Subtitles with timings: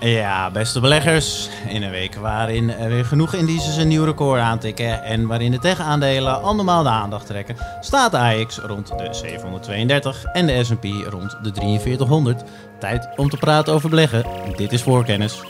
[0.00, 1.48] Ja, beste beleggers.
[1.68, 5.58] In een week waarin er weer genoeg indices een nieuw record aantikken en waarin de
[5.58, 11.38] tech-aandelen andermaal de aandacht trekken, staat de AX rond de 732 en de S&P rond
[11.42, 12.42] de 4300.
[12.78, 14.24] Tijd om te praten over beleggen.
[14.56, 15.40] Dit is voorkennis.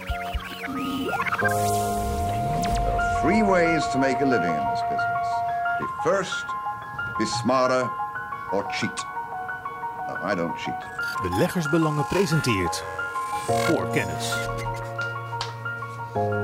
[1.39, 5.29] There are three ways to make a living in this business.
[5.79, 6.45] Be first,
[7.19, 7.91] be smarter,
[8.53, 9.07] or cheat.
[10.09, 10.87] No, I don't cheat.
[11.23, 12.85] Beleggersbelangen presenteert
[13.47, 14.35] voor kennis.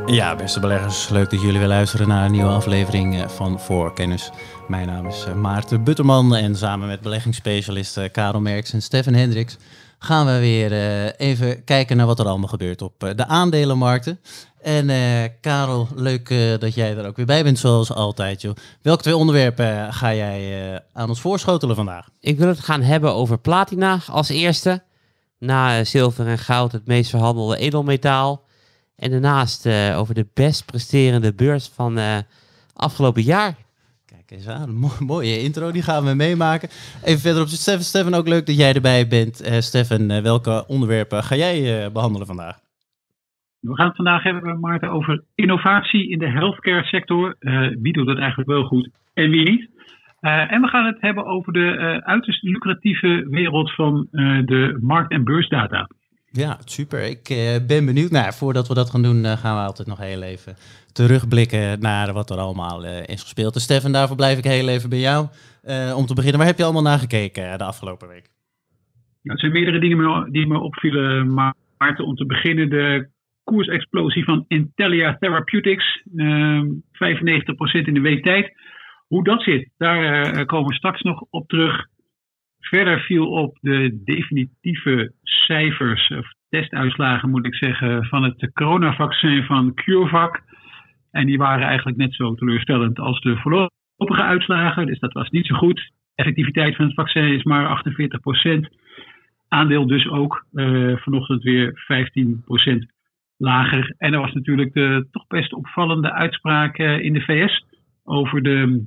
[0.07, 4.31] Ja, beste beleggers, leuk dat jullie weer luisteren naar een nieuwe aflevering eh, van Voorkennis.
[4.69, 9.57] Mijn naam is eh, Maarten Butterman en samen met beleggingsspecialisten Karel Merks en Stefan Hendricks
[9.99, 14.21] gaan we weer eh, even kijken naar wat er allemaal gebeurt op de aandelenmarkten.
[14.63, 14.91] En
[15.41, 16.29] Karel, leuk
[16.61, 18.41] dat jij er ook weer bij bent zoals altijd.
[18.41, 18.55] Joh.
[18.83, 22.09] Welke twee onderwerpen ga jij aan ons voorschotelen vandaag?
[22.21, 24.83] Ik wil het gaan hebben over platina als eerste.
[25.41, 28.45] Na eh, zilver en goud het meest verhandelde edelmetaal.
[28.97, 32.17] En daarnaast uh, over de best presterende beurs van uh,
[32.75, 33.55] afgelopen jaar.
[34.07, 36.69] Kijk eens aan, een mooie intro, die gaan we meemaken.
[37.05, 37.83] Even verder op Stefan.
[37.83, 39.47] Stefan, ook leuk dat jij erbij bent.
[39.47, 42.59] Uh, Stefan, welke onderwerpen ga jij behandelen vandaag?
[43.61, 47.37] We gaan het vandaag hebben, Maarten, over innovatie in de healthcare sector.
[47.83, 49.69] wie doet dat eigenlijk wel goed en wie niet?
[50.21, 54.79] Uh, en we gaan het hebben over de uh, uiterst lucratieve wereld van uh, de
[54.81, 55.89] markt- en beursdata.
[56.33, 57.03] Ja, super.
[57.03, 57.23] Ik
[57.67, 58.11] ben benieuwd.
[58.11, 60.55] Nou, voordat we dat gaan doen, gaan we altijd nog heel even
[60.93, 63.55] terugblikken naar wat er allemaal is gespeeld.
[63.55, 65.27] Dus Stefan, daarvoor blijf ik heel even bij jou.
[65.97, 68.29] om te beginnen, waar heb je allemaal naar gekeken de afgelopen week?
[69.23, 72.05] Nou, er zijn meerdere dingen die me opvielen, Maarten.
[72.05, 73.09] Om te beginnen de
[73.45, 76.03] koersexplosie van Intellia Therapeutics.
[76.07, 76.07] 95%
[77.85, 78.53] in de week tijd.
[79.11, 81.87] Hoe dat zit, daar uh, komen we straks nog op terug.
[82.61, 89.75] Verder viel op de definitieve cijfers, of testuitslagen moet ik zeggen, van het coronavaccin van
[89.75, 90.43] CureVac.
[91.11, 94.87] En die waren eigenlijk net zo teleurstellend als de voorlopige uitslagen.
[94.87, 95.91] Dus dat was niet zo goed.
[96.15, 97.83] Effectiviteit van het vaccin is maar
[98.47, 98.61] 48%.
[99.49, 101.85] Aandeel dus ook uh, vanochtend weer
[102.73, 102.77] 15%
[103.37, 103.95] lager.
[103.99, 107.69] En er was natuurlijk de toch best opvallende uitspraak uh, in de VS
[108.05, 108.87] over de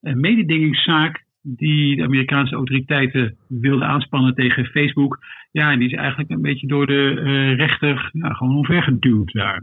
[0.00, 5.18] een mededingingszaak die de Amerikaanse autoriteiten wilden aanspannen tegen Facebook.
[5.50, 9.62] Ja, en die is eigenlijk een beetje door de uh, rechter ja, gewoon omvergeduwd daar.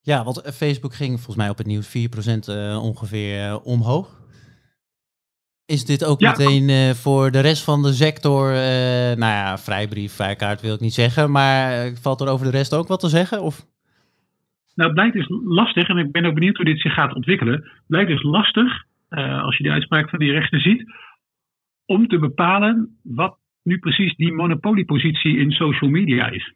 [0.00, 1.90] Ja, want eh, Facebook ging volgens mij op het nieuws 4%
[2.48, 4.20] uh, ongeveer uh, omhoog.
[5.66, 6.30] Is dit ook ja.
[6.30, 11.30] meteen voor de rest van de sector, nou ja, vrijbrief, vrijkaart wil ik niet zeggen,
[11.30, 13.42] maar valt er over de rest ook wat te zeggen?
[13.42, 13.66] Of?
[14.74, 17.54] Nou, het blijkt dus lastig, en ik ben ook benieuwd hoe dit zich gaat ontwikkelen.
[17.54, 20.92] Het blijkt dus lastig uh, als je de uitspraak van die rechter ziet,
[21.86, 26.54] om te bepalen wat nu precies die monopoliepositie in social media is.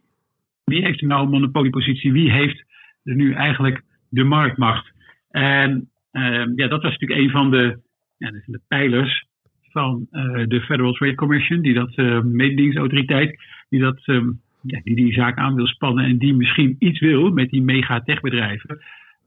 [0.64, 2.12] Wie heeft er nou een monopoliepositie?
[2.12, 2.64] Wie heeft
[3.02, 4.92] er nu eigenlijk de marktmacht?
[5.30, 7.80] En uh, ja, dat was natuurlijk een van de,
[8.16, 9.26] ja, de pijlers
[9.62, 15.12] van uh, de Federal Trade Commission, die dat uh, mededingingsautoriteit, die dat ja, die die
[15.12, 18.78] zaak aan wil spannen en die misschien iets wil met die mega techbedrijven.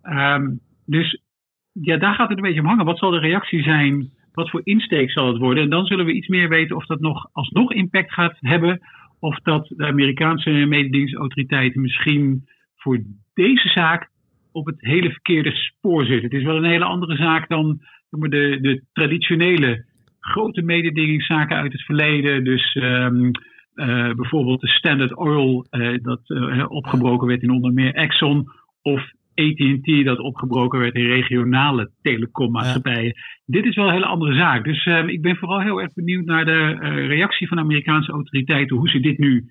[0.04, 1.22] Um, dus
[1.72, 2.86] ja, daar gaat het een beetje om hangen.
[2.86, 4.10] Wat zal de reactie zijn?
[4.34, 5.64] Wat voor insteek zal het worden?
[5.64, 8.80] En dan zullen we iets meer weten of dat nog alsnog impact gaat hebben.
[9.20, 13.00] Of dat de Amerikaanse mededingingsautoriteiten misschien voor
[13.34, 14.10] deze zaak
[14.52, 16.30] op het hele verkeerde spoor zitten.
[16.30, 19.86] Het is wel een hele andere zaak dan de, de traditionele
[20.20, 22.44] grote mededingingszaken uit het verleden.
[22.44, 23.32] Dus um,
[23.80, 28.50] uh, bijvoorbeeld de Standard Oil, uh, dat uh, opgebroken werd in onder meer Exxon.
[28.82, 33.14] Of AT&T dat opgebroken werd in regionale telecommaatschappijen.
[33.46, 34.64] Dit is wel een hele andere zaak.
[34.64, 36.72] Dus uh, ik ben vooral heel erg benieuwd naar de
[37.08, 39.50] reactie van de Amerikaanse autoriteiten, hoe ze dit nu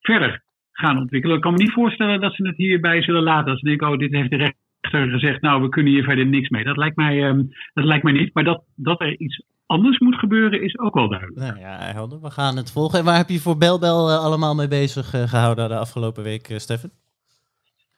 [0.00, 0.42] verder
[0.72, 1.36] gaan ontwikkelen.
[1.36, 3.50] Ik kan me niet voorstellen dat ze het hierbij zullen laten.
[3.50, 6.48] Als ze denken, oh, dit heeft de rechter gezegd, nou, we kunnen hier verder niks
[6.48, 6.64] mee.
[6.64, 8.34] Dat lijkt mij, um, dat lijkt mij niet.
[8.34, 11.38] Maar dat, dat er iets anders moet gebeuren, is ook wel duidelijk.
[11.38, 12.20] Nou ja, helder.
[12.20, 12.98] We gaan het volgen.
[12.98, 16.90] En waar heb je voor Belbel uh, allemaal mee bezig gehouden de afgelopen week, Stefan?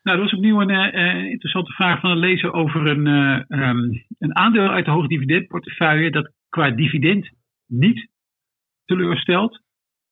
[0.03, 4.05] Nou, dat was opnieuw een uh, interessante vraag van een lezer over een, uh, um,
[4.19, 7.31] een aandeel uit de hoogdividendportefeuille dat qua dividend
[7.67, 8.09] niet
[8.85, 9.61] teleurstelt,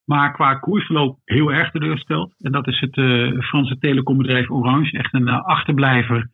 [0.04, 2.34] maar qua koersverloop heel erg teleurstelt.
[2.38, 6.30] En dat is het uh, Franse telecombedrijf Orange, echt een achterblijver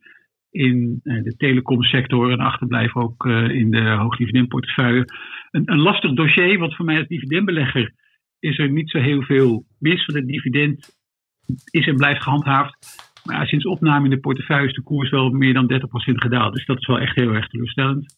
[0.57, 5.05] in de telecomsector, een achterblijver ook in de hoogdividendportefeuille.
[5.51, 7.93] Een, een lastig dossier, want voor mij als dividendbelegger
[8.39, 10.97] is er niet zo heel veel mis, want het dividend
[11.71, 13.05] is en blijft gehandhaafd.
[13.23, 15.77] Maar sinds opname in de portefeuille is de koers wel meer dan 30%
[16.13, 16.53] gedaald.
[16.53, 18.17] Dus dat is wel echt heel erg teleurstellend.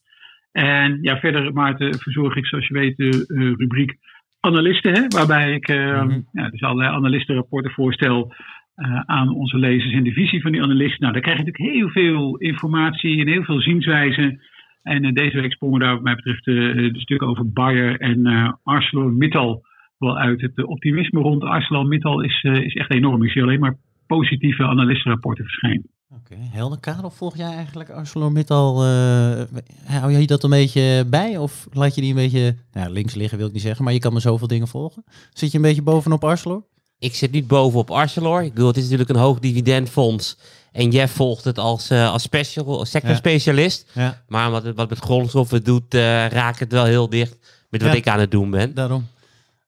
[0.52, 3.98] En ja, verder, Maarten, verzorg ik zoals je weet de uh, rubriek
[4.40, 4.94] analisten.
[4.94, 6.28] Hè, waarbij ik uh, mm-hmm.
[6.32, 8.34] ja, dus allerlei analistenrapporten voorstel.
[8.80, 11.00] Eh, aan onze lezers en de visie van die analist.
[11.00, 14.42] Nou, daar krijg je natuurlijk heel veel informatie en heel veel zienswijzen.
[14.84, 16.54] En eh, deze week sprongen daar wat mij betreft eh,
[16.94, 19.66] de stukken over Bayer en ArcelorMittal
[19.98, 20.42] wel uit.
[20.42, 23.24] Het optimisme rond ArcelorMittal is, is echt enorm.
[23.24, 23.78] Ik zie alleen maar
[24.08, 25.90] positieve analistenrapporten verschijnen.
[26.10, 26.48] Oké, okay.
[26.52, 26.80] helder.
[26.80, 28.86] Karel, volg jij eigenlijk ArcelorMittal?
[28.86, 29.42] Uh,
[29.86, 31.38] hou jij dat een beetje bij?
[31.38, 34.00] Of laat je die een beetje nou, links liggen, wil ik niet zeggen, maar je
[34.00, 35.04] kan maar zoveel dingen volgen.
[35.30, 36.64] Zit je een beetje bovenop Arcelor?
[37.00, 38.44] Ik zit niet bovenop Arcelor.
[38.44, 40.38] Ik bedoel, het is natuurlijk een hoog dividendfonds.
[40.72, 43.86] En Jeff volgt het als, uh, als special, sectorspecialist.
[43.94, 44.02] Ja.
[44.02, 44.22] Ja.
[44.28, 47.38] Maar wat, wat met grondstoffen doet, uh, raakt het wel heel dicht
[47.70, 47.98] met wat ja.
[47.98, 48.74] ik aan het doen ben.
[48.74, 49.08] Daarom.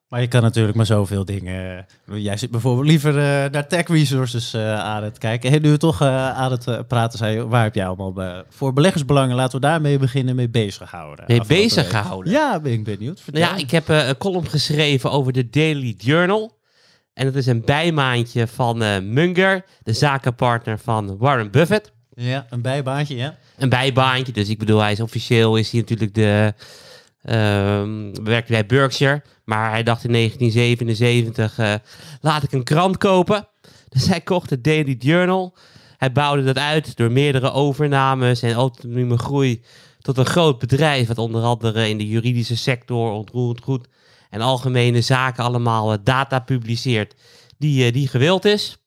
[0.08, 1.86] Maar je kan natuurlijk maar zoveel dingen.
[2.06, 5.52] Jij zit bijvoorbeeld liever uh, naar tech resources aan het kijken.
[5.52, 9.36] En nu we toch aan het praten zijn, waar heb jij allemaal voor beleggersbelangen?
[9.36, 11.26] Laten we daarmee beginnen mee bezig houden.
[11.28, 12.32] Mee bezig gehouden?
[12.32, 13.22] Ja, ben ik benieuwd.
[13.26, 16.60] Nou ja, ik heb een column geschreven over de Daily Journal.
[17.14, 18.78] En dat is een bijmaandje van
[19.14, 21.92] Munger, de zakenpartner van Warren Buffett.
[22.14, 23.38] Ja, een bijbaantje, ja.
[23.58, 26.54] Een bijbaantje, dus ik bedoel, hij is officieel is hij natuurlijk de
[27.30, 29.22] Um, werkte bij Berkshire.
[29.44, 31.74] Maar hij dacht in 1977, uh,
[32.22, 33.48] laat ik een krant kopen.
[33.90, 35.56] Dus hij kocht het Daily Journal.
[35.98, 39.64] Hij bouwde dat uit door meerdere overnames en autonome groei
[40.00, 41.08] tot een groot bedrijf.
[41.08, 43.88] Dat onder andere in de juridische sector, ontroerend goed
[44.32, 47.16] en algemene zaken allemaal uh, data publiceert
[47.58, 48.78] die, uh, die gewild is.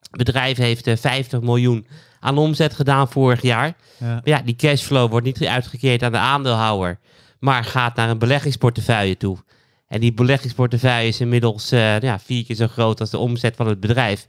[0.00, 1.86] Het bedrijf heeft 50 miljoen
[2.20, 3.76] aan omzet gedaan vorig jaar.
[3.98, 4.06] Ja.
[4.06, 6.98] Maar ja, die cashflow wordt niet uitgekeerd aan de aandeelhouder
[7.38, 9.36] maar gaat naar een beleggingsportefeuille toe.
[9.88, 13.66] En die beleggingsportefeuille is inmiddels uh, ja, vier keer zo groot als de omzet van
[13.66, 14.26] het bedrijf.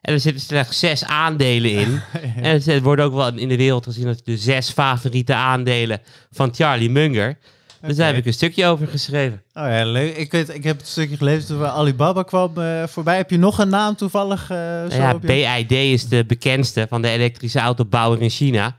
[0.00, 2.00] En er zitten slechts zes aandelen in.
[2.42, 6.00] En het worden ook wel in de wereld gezien als de zes favoriete aandelen
[6.30, 7.38] van Charlie Munger.
[7.86, 9.42] Dus daar heb ik een stukje over geschreven.
[9.54, 10.16] Oh ja, leuk.
[10.16, 13.16] Ik, weet, ik heb het stukje gelezen toen Alibaba kwam uh, voorbij.
[13.16, 14.50] Heb je nog een naam toevallig?
[14.50, 14.58] Uh,
[14.90, 18.76] zo ja, BID is de bekendste van de elektrische autobouwer in China.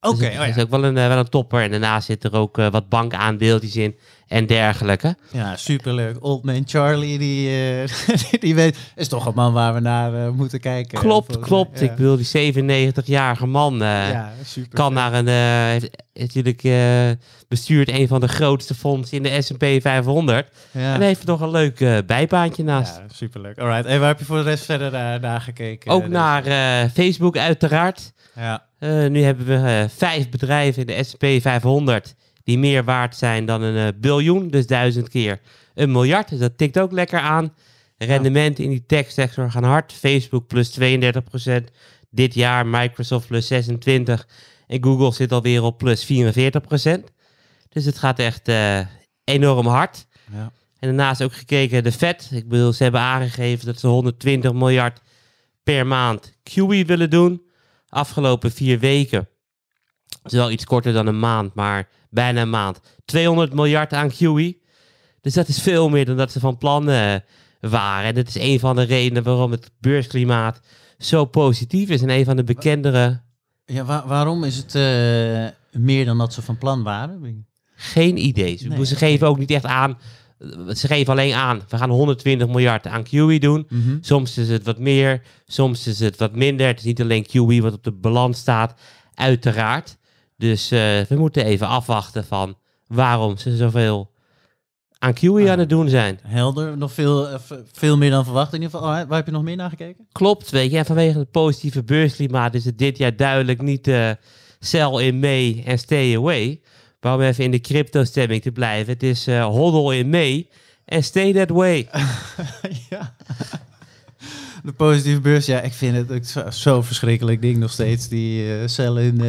[0.00, 0.54] Oké, okay, dus dat oh, ja.
[0.56, 1.62] is ook wel een, wel een topper.
[1.62, 3.96] En daarnaast zit er ook wat bankaandeeltjes in
[4.28, 5.16] en dergelijke.
[5.30, 6.16] Ja, superleuk.
[6.20, 7.48] Old Man Charlie, die,
[7.82, 7.88] uh,
[8.40, 10.98] die weet, is toch een man waar we naar uh, moeten kijken.
[10.98, 11.80] Klopt, klopt.
[11.80, 11.86] Ja.
[11.86, 14.32] Ik bedoel, die 97-jarige man ja,
[14.70, 16.62] kan naar een, heeft natuurlijk
[17.48, 20.48] bestuurt een van de grootste fondsen in de S&P 500.
[20.72, 22.96] En heeft nog een leuk bijbaantje naast.
[22.96, 23.58] Ja, superleuk.
[23.58, 25.92] Alright, en waar heb je voor de rest verder naar, naar gekeken?
[25.92, 26.42] Ook naar
[26.88, 28.12] Facebook uiteraard.
[28.34, 28.64] Ja.
[29.08, 33.86] Nu hebben we vijf bedrijven in de SP 500 die meer waard zijn dan een
[33.94, 35.40] uh, biljoen, dus duizend keer
[35.74, 36.28] een miljard.
[36.28, 37.54] Dus dat tikt ook lekker aan.
[37.96, 39.92] Rendementen in die techsector gaan hard.
[39.92, 40.84] Facebook plus 32%
[42.10, 43.56] dit jaar, Microsoft plus 26%
[44.66, 46.06] en Google zit alweer op plus 44%.
[47.68, 48.50] Dus het gaat echt
[49.24, 50.06] enorm hard.
[50.32, 50.52] Ja.
[50.78, 52.28] En daarnaast ook gekeken de Fed.
[52.32, 55.00] Ik bedoel, ze hebben aangegeven dat ze 120 miljard
[55.62, 57.42] per maand QE willen doen
[57.94, 59.28] afgelopen vier weken,
[60.24, 64.62] is wel iets korter dan een maand, maar bijna een maand, 200 miljard aan QE.
[65.20, 67.14] Dus dat is veel meer dan dat ze van plan uh,
[67.60, 68.08] waren.
[68.08, 70.60] En dat is een van de redenen waarom het beursklimaat
[70.98, 73.22] zo positief is en een van de bekendere...
[73.64, 77.46] Ja, wa waarom is het uh, meer dan dat ze van plan waren?
[77.76, 78.60] Geen idee.
[78.68, 79.98] Nee, ze geven ook niet echt aan
[80.68, 83.66] ze geven alleen aan, we gaan 120 miljard aan QE doen.
[83.68, 83.98] Mm -hmm.
[84.00, 86.66] Soms is het wat meer, soms is het wat minder.
[86.66, 88.80] Het is niet alleen QE wat op de balans staat,
[89.14, 89.96] uiteraard.
[90.44, 94.10] Dus uh, we moeten even afwachten van waarom ze zoveel
[94.98, 96.18] aan QE ah, aan het doen zijn.
[96.22, 97.34] Helder, nog veel, uh,
[97.72, 98.94] veel meer dan verwacht in ieder geval.
[98.94, 100.06] Oh, waar heb je nog meer naar gekeken?
[100.12, 100.76] Klopt, weet je.
[100.76, 104.10] En vanwege het positieve beursklimaat is het dit jaar duidelijk niet uh,
[104.58, 106.60] sell in May en stay away.
[107.00, 108.92] Maar om even in de crypto-stemming te blijven.
[108.92, 110.48] Het is uh, hodl in May
[110.84, 111.88] en stay that way.
[112.90, 113.14] ja.
[114.62, 118.08] De positieve beurs, ja, ik vind het zo'n zo verschrikkelijk ding nog steeds.
[118.08, 119.20] Die uh, cel in,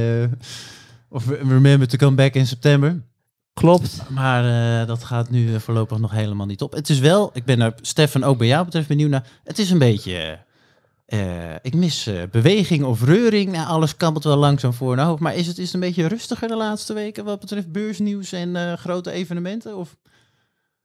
[1.10, 3.04] of remember to come back in september.
[3.54, 4.10] Klopt.
[4.14, 6.72] Maar uh, dat gaat nu voorlopig nog helemaal niet op.
[6.72, 9.28] Het is wel, ik ben er, Stefan, ook bij jou betreft benieuwd naar.
[9.44, 10.46] Het is een beetje
[11.14, 13.52] uh, ik mis uh, beweging of reuring.
[13.52, 15.22] Nou, alles kabbelt wel langzaam voor naar hoofd.
[15.22, 18.50] Maar is het, is het een beetje rustiger de laatste weken wat betreft beursnieuws en
[18.50, 19.78] uh, grote evenementen?
[19.78, 19.96] Of?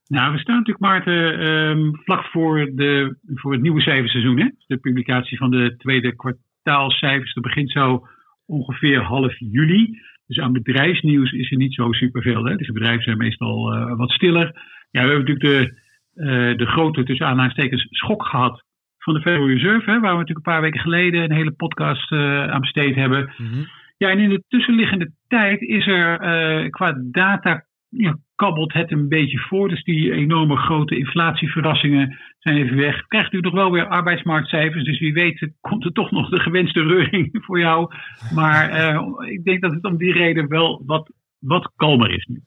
[0.07, 4.41] Nou, we staan natuurlijk, Maarten, um, vlak voor, de, voor het nieuwe cijferseizoen.
[4.41, 4.49] Hè?
[4.67, 7.35] De publicatie van de tweede kwartaalcijfers.
[7.35, 8.07] Dat begint zo
[8.47, 9.99] ongeveer half juli.
[10.31, 12.45] Dus aan bedrijfsnieuws is er niet zo superveel.
[12.45, 12.57] Hè?
[12.57, 14.47] Dus de bedrijven zijn meestal wat stiller.
[14.91, 15.75] Ja, we hebben natuurlijk
[16.15, 18.65] de, de grote, tussen aanhalingstekens, schok gehad
[18.99, 22.13] van de Federal Reserve, hè, waar we natuurlijk een paar weken geleden een hele podcast
[22.13, 23.35] uh, aan besteed hebben.
[23.37, 23.67] Mm -hmm.
[23.97, 29.39] Ja, en in de tussenliggende tijd is er qua data ja, kabbelt het een beetje
[29.39, 29.69] voor.
[29.69, 33.07] Dus die enorme grote inflatieverrassingen zijn even weg.
[33.07, 34.85] Krijgt u nog wel weer arbeidsmarktcijfers.
[34.85, 37.95] Dus wie weet komt er toch nog de gewenste reuring voor jou.
[38.35, 42.43] Maar uh, ik denk dat het om die reden wel wat, wat kalmer is nu.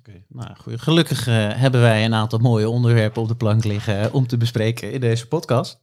[0.00, 0.24] Okay.
[0.28, 0.80] Nou, goed.
[0.80, 4.92] Gelukkig uh, hebben wij een aantal mooie onderwerpen op de plank liggen om te bespreken
[4.92, 5.82] in deze podcast.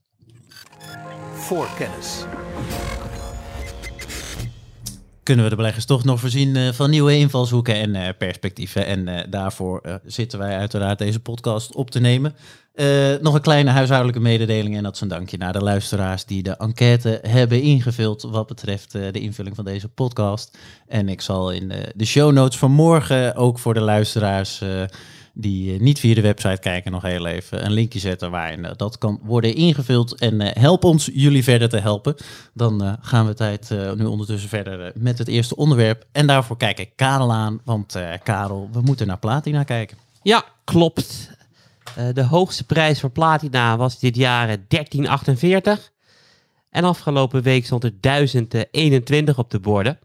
[1.33, 2.27] Voor kennis
[5.23, 8.85] kunnen we de beleggers toch nog voorzien uh, van nieuwe invalshoeken en uh, perspectieven.
[8.85, 12.35] En uh, daarvoor zitten wij uiteraard deze podcast op te nemen.
[13.21, 16.57] nog een kleine huishoudelijke mededeling en dat is een dankje naar de luisteraars die de
[16.57, 20.57] enquête hebben ingevuld wat betreft de invulling van deze podcast.
[20.87, 24.61] En ik zal in de show notes van morgen ook voor de luisteraars
[25.33, 29.19] die niet via de website kijken, nog heel even een linkje zetten waarin dat kan
[29.23, 30.15] worden ingevuld.
[30.19, 32.15] En help ons jullie verder te helpen.
[32.53, 36.05] Dan gaan we tijd nu ondertussen verder met het eerste onderwerp.
[36.11, 39.97] En daarvoor kijk ik Karel aan, want Karel, we moeten naar Platina kijken.
[40.23, 41.29] Ja, klopt.
[42.13, 45.91] de hoogste prijs voor Platina was dit jaar 1348.
[46.69, 49.99] En afgelopen week stond er 1021 op de borden.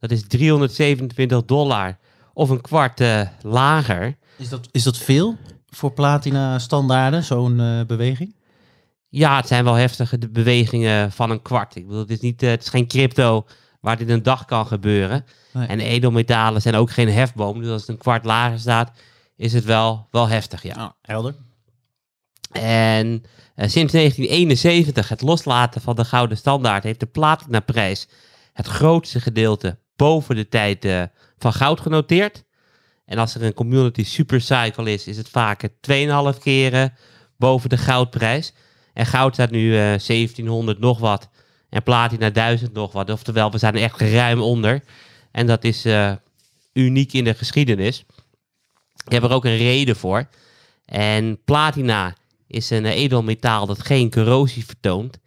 [0.00, 1.98] Dat is 327 dollar
[2.32, 3.02] of een kwart
[3.42, 4.16] lager.
[4.42, 5.36] Is dat, is dat veel
[5.68, 8.34] voor platina standaarden, zo'n uh, beweging?
[9.08, 11.76] Ja, het zijn wel heftige de bewegingen van een kwart.
[11.76, 13.46] Ik bedoel, het is, niet, uh, het is geen crypto
[13.80, 15.24] waar dit een dag kan gebeuren.
[15.52, 15.66] Nee.
[15.66, 17.60] En edelmetalen zijn ook geen hefboom.
[17.60, 18.92] Dus als het een kwart lager staat,
[19.36, 20.74] is het wel, wel heftig, ja.
[20.84, 21.34] Oh, helder.
[22.52, 28.08] En uh, sinds 1971, het loslaten van de gouden standaard, heeft de platinaprijs
[28.52, 31.02] het grootste gedeelte boven de tijd uh,
[31.38, 32.44] van goud genoteerd.
[33.12, 36.94] En als er een community supercycle is, is het vaak 2,5 keren
[37.36, 38.52] boven de goudprijs.
[38.92, 41.28] En goud staat nu uh, 1700 nog wat.
[41.68, 43.10] En platina 1000 nog wat.
[43.10, 44.82] Oftewel, we zijn er echt ruim onder.
[45.30, 46.12] En dat is uh,
[46.72, 48.04] uniek in de geschiedenis.
[49.04, 50.28] Ik heb er ook een reden voor.
[50.84, 52.14] En platina
[52.46, 55.18] is een edelmetaal dat geen corrosie vertoont.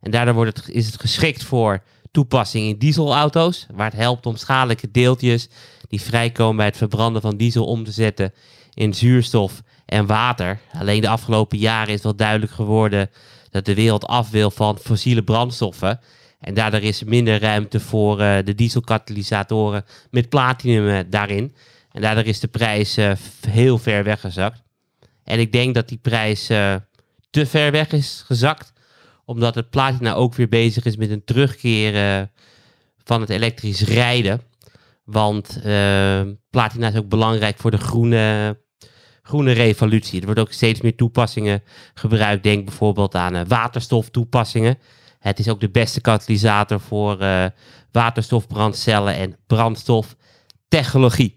[0.00, 4.36] En daardoor wordt het, is het geschikt voor toepassing in dieselauto's, waar het helpt om
[4.36, 5.48] schadelijke deeltjes
[5.88, 8.32] die vrijkomen bij het verbranden van diesel om te zetten
[8.74, 10.60] in zuurstof en water.
[10.72, 13.10] Alleen de afgelopen jaren is wel duidelijk geworden
[13.50, 16.00] dat de wereld af wil van fossiele brandstoffen.
[16.40, 21.54] En daardoor is er minder ruimte voor uh, de dieselkatalysatoren met platinum uh, daarin.
[21.92, 23.12] En daardoor is de prijs uh,
[23.48, 24.62] heel ver weggezakt.
[25.24, 26.46] En ik denk dat die prijs
[27.30, 28.72] te ver weg is gezakt
[29.26, 32.28] omdat het platina ook weer bezig is met een terugkeer
[33.04, 34.40] van het elektrisch rijden.
[35.04, 36.20] Want uh,
[36.50, 38.58] platina is ook belangrijk voor de groene,
[39.22, 40.20] groene revolutie.
[40.20, 41.62] Er worden ook steeds meer toepassingen
[41.94, 42.42] gebruikt.
[42.42, 44.78] Denk bijvoorbeeld aan uh, waterstoftoepassingen.
[45.18, 47.46] Het is ook de beste katalysator voor uh,
[47.92, 51.36] waterstofbrandcellen en brandstoftechnologie.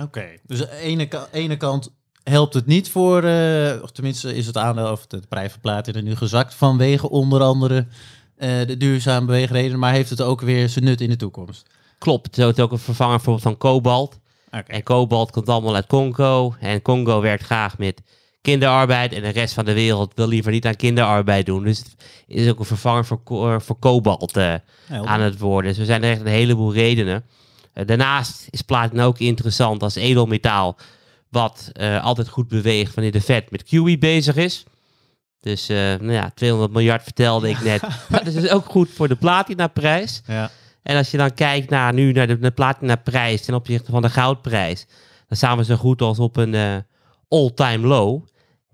[0.00, 3.16] Oké, dus aan de ene, ene kant helpt het niet voor,
[3.82, 7.86] of tenminste is het aandeel of de prijs van platina nu gezakt vanwege onder andere
[8.36, 11.66] de duurzame beweegredenen, maar heeft het ook weer zijn nut in de toekomst?
[12.04, 14.18] Klopt, het is ook een vervanger voor van kobalt.
[14.46, 14.62] Okay.
[14.66, 16.54] En kobalt komt allemaal uit Congo.
[16.60, 18.02] En Congo werkt graag met
[18.40, 19.12] kinderarbeid.
[19.12, 21.64] En de rest van de wereld wil liever niet aan kinderarbeid doen.
[21.64, 21.96] Dus het
[22.26, 24.54] is ook een vervanger voor, voor kobalt uh,
[24.88, 25.70] aan het worden.
[25.70, 27.24] Dus er zijn er echt een heleboel redenen.
[27.74, 30.76] Uh, daarnaast is platina ook interessant als edelmetaal
[31.28, 34.64] wat uh, altijd goed beweegt wanneer de vet met QE bezig is.
[35.40, 37.80] Dus nou ja, 200 miljard vertelde ik net.
[38.08, 40.22] dat is dus ook goed voor de platinaprijs.
[40.26, 40.50] Ja.
[40.84, 44.10] En als je dan kijkt naar nu naar de, de platinaprijs ten opzichte van de
[44.10, 44.86] goudprijs,
[45.28, 46.76] dan staan we zo goed als op een uh,
[47.28, 48.22] all-time low.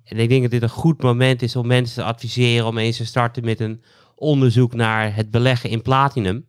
[0.04, 2.96] En ik denk dat dit een goed moment is om mensen te adviseren om eens
[2.96, 3.82] te starten met een
[4.14, 6.46] onderzoek naar het beleggen in platinum.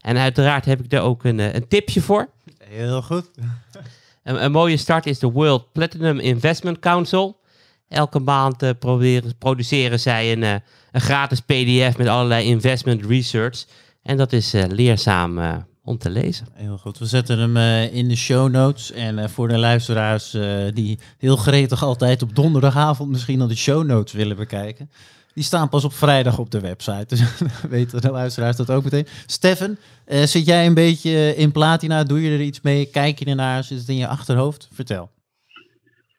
[0.00, 2.28] En uiteraard heb ik daar ook een, een tipje voor.
[2.64, 3.30] Heel goed.
[4.22, 7.40] Een, een, mooie start is de World Platinum Investment Council.
[7.88, 10.54] Elke maand uh, proberen, produceren zij een, uh,
[10.92, 13.64] een gratis PDF met allerlei investment research.
[14.08, 15.38] En dat is uh, leerzaam
[15.84, 16.46] om te lezen.
[16.54, 16.98] Heel goed.
[16.98, 17.56] We zetten hem
[17.92, 18.92] in de show notes.
[18.92, 20.36] En voor de luisteraars
[20.74, 24.88] die heel gretig altijd op donderdagavond misschien al de show notes willen bekijken.
[25.38, 27.06] Die staan pas op vrijdag op de website.
[27.14, 29.06] Dus weten de luisteraars dat ook meteen.
[29.26, 32.04] Steffen, uh, zit jij een beetje in platina?
[32.04, 32.90] Doe je er iets mee?
[32.90, 33.64] Kijk je ernaar?
[33.64, 34.68] Zit het in je achterhoofd?
[34.72, 35.10] Vertel.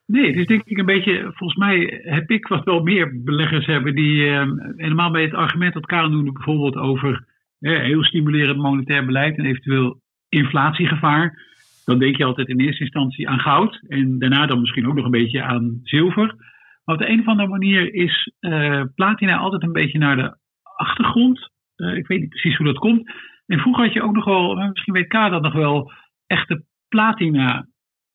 [0.05, 3.65] Nee, het is denk ik een beetje, volgens mij heb ik wat wel meer beleggers
[3.65, 4.41] hebben die uh,
[4.75, 7.17] helemaal bij het argument dat Karen noemde bijvoorbeeld over uh,
[7.59, 11.47] heel stimulerend monetair beleid en eventueel inflatiegevaar.
[11.85, 15.05] Dan denk je altijd in eerste instantie aan goud en daarna dan misschien ook nog
[15.05, 16.35] een beetje aan zilver.
[16.83, 20.37] Maar op de een of andere manier is uh, platina altijd een beetje naar de
[20.77, 21.49] achtergrond.
[21.77, 23.11] Uh, ik weet niet precies hoe dat komt.
[23.45, 25.91] En vroeger had je ook nog wel, misschien weet K dat nog wel,
[26.27, 27.67] echte platina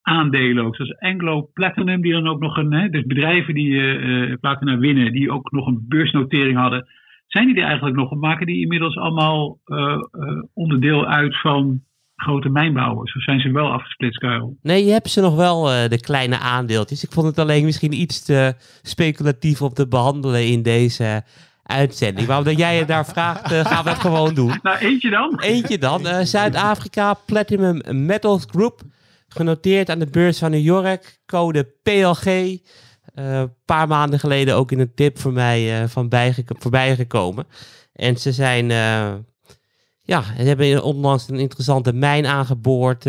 [0.02, 0.74] aandelen.
[0.74, 5.30] Zoals Anglo Platinum, die dan ook nog een, hè, dus bedrijven die platina winnen, die
[5.30, 6.86] ook nog een beursnotering hadden.
[7.26, 8.14] Zijn die er eigenlijk nog?
[8.14, 9.98] Maken die inmiddels allemaal uh,
[10.52, 11.82] onderdeel uit van
[12.16, 13.16] grote mijnbouwers?
[13.16, 14.56] Of zijn ze wel afgesplitst, Karel?
[14.62, 17.04] Nee, je hebt ze nog wel de kleine aandeeltjes.
[17.04, 21.22] Ik vond het alleen misschien iets te speculatief om te behandelen in deze
[21.62, 22.28] uitzending.
[22.28, 24.52] Maar omdat jij je daar vraagt, gaan we het gewoon doen.
[24.62, 25.40] Nou, eentje dan.
[25.40, 26.26] Eentje dan.
[26.26, 28.82] Zuid-Afrika Platinum Metals Group
[29.34, 31.18] genoteerd aan de beurs van New York.
[31.26, 32.58] Code PLG.
[33.14, 36.10] Een uh, paar maanden geleden ook in een tip voor mij uh, van
[36.46, 37.46] voorbij gekomen.
[37.92, 39.14] En ze zijn, uh,
[40.02, 43.06] ja, ze hebben onlangs een interessante mijn aangeboord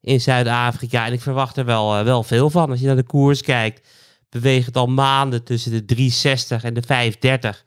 [0.00, 1.06] in Zuid-Afrika.
[1.06, 2.70] En ik verwacht er wel, wel veel van.
[2.70, 3.88] Als je naar de koers kijkt,
[4.28, 7.64] beweegt het al maanden tussen de 360 en de 530.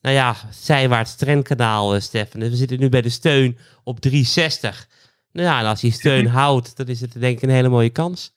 [0.00, 2.40] Nou ja, zijwaarts trendkanaal, Stefan.
[2.40, 4.88] Dus we zitten nu bij de steun op 360.
[5.32, 7.90] Nou ja, en als hij steun houdt, dan is het denk ik een hele mooie
[7.90, 8.35] kans.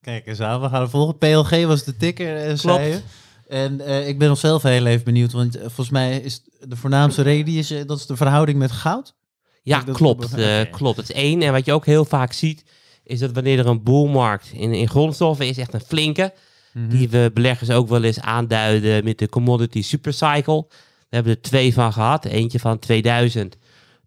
[0.00, 1.18] Kijk eens aan, we gaan de volgende.
[1.18, 3.00] PLG was de ticker, uh, zei je.
[3.48, 6.76] En uh, ik ben nog zelf heel even benieuwd, want uh, volgens mij is de
[6.76, 9.14] voornaamste reden is, dat is de verhouding met goud.
[9.62, 10.34] Ja, klopt.
[10.70, 10.96] klopt.
[10.96, 11.42] Het is één.
[11.42, 12.64] En wat je ook heel vaak ziet,
[13.04, 16.32] is dat wanneer er een boelmarkt in, in grondstoffen is, echt een flinke,
[16.72, 16.90] mm -hmm.
[16.90, 20.66] die we beleggers ook wel eens aanduiden met de commodity supercycle.
[21.08, 22.24] We hebben er twee van gehad.
[22.24, 23.56] Eentje van 2000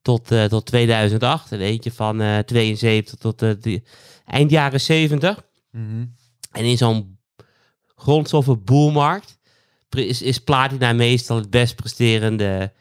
[0.02, 1.52] tot, tot 2008.
[1.52, 3.44] En eentje van uh, 72 tot
[4.26, 5.44] eind jaren 70.
[5.74, 6.14] Mm -hmm.
[6.52, 7.18] En in zo'n
[7.96, 9.38] grondstoffenboelmarkt
[9.90, 12.74] is, is platina meestal het best presterende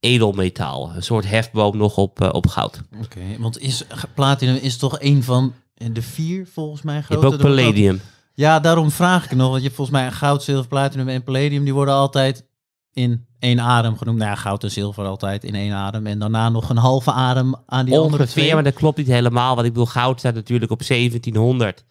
[0.00, 0.92] edelmetaal.
[0.94, 2.82] Een soort hefboom nog op, uh, op goud.
[2.94, 7.24] Oké, okay, want is, platinum is toch een van de vier volgens mij grote...
[7.24, 8.00] Je hebt ook palladium.
[8.34, 9.46] Ja, daarom vraag ik nog.
[9.46, 11.64] Want je hebt volgens mij goud, zilver, platinum en palladium.
[11.64, 12.44] Die worden altijd
[12.92, 14.18] in één adem genoemd.
[14.18, 16.06] Nou ja, goud en zilver altijd in één adem.
[16.06, 18.54] En daarna nog een halve adem aan die Ongeveer, andere twee.
[18.54, 19.54] maar dat klopt niet helemaal.
[19.54, 21.84] Want ik bedoel, goud staat natuurlijk op 1700.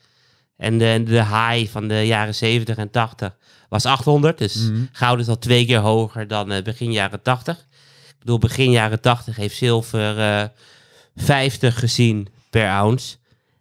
[0.57, 3.37] En de, de high van de jaren 70 en 80
[3.69, 4.37] was 800.
[4.37, 4.83] Dus Mhm.
[4.91, 7.57] goud is al twee keer hoger dan eh, begin jaren 80.
[8.07, 10.43] Ik bedoel, begin jaren 80 heeft zilver eh
[11.15, 13.15] 50 gezien per ounce.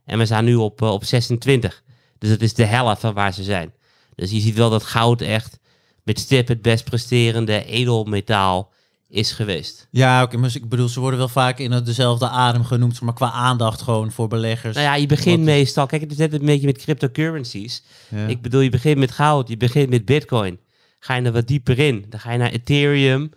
[0.05, 1.83] En we staan nu op, eh, op 26.
[2.19, 3.73] Dus dat is de helft van waar ze zijn.
[4.15, 5.59] Dus je ziet wel dat goud echt
[6.03, 8.73] met stip het best presterende edelmetaal
[9.15, 9.87] is geweest.
[9.91, 13.15] Ja, oké, maar ik bedoel, ze worden wel vaak in het- dezelfde adem genoemd, maar
[13.15, 14.75] qua aandacht gewoon voor beleggers.
[14.75, 15.87] Nou ja, je begint Wat- meestal...
[15.87, 17.83] Kijk, het is net een beetje met cryptocurrencies.
[18.09, 18.27] Ja.
[18.27, 20.59] Ik bedoel, je begint met goud, je begint met bitcoin.
[20.99, 22.05] Ga je er wat dieper in.
[22.09, 23.31] Dan ga je naar Ethereum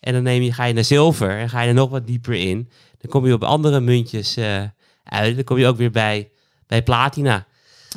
[0.00, 2.34] en dan neem je, ga je naar zilver en ga je er nog wat dieper
[2.34, 2.68] in.
[3.00, 4.62] Dan kom je op andere muntjes eh,
[5.04, 5.34] uit.
[5.34, 6.28] Dan kom je ook weer bij,
[6.66, 7.46] bij platina.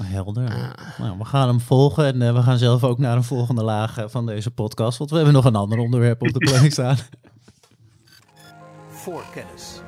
[0.02, 0.76] Helder.
[0.98, 3.98] Nou, we gaan hem volgen en eh, we gaan zelf ook naar een volgende laag
[3.98, 6.98] eh, van deze podcast, want we hebben nog een ander onderwerp op de planning staan.
[8.90, 9.82] Voorkennis.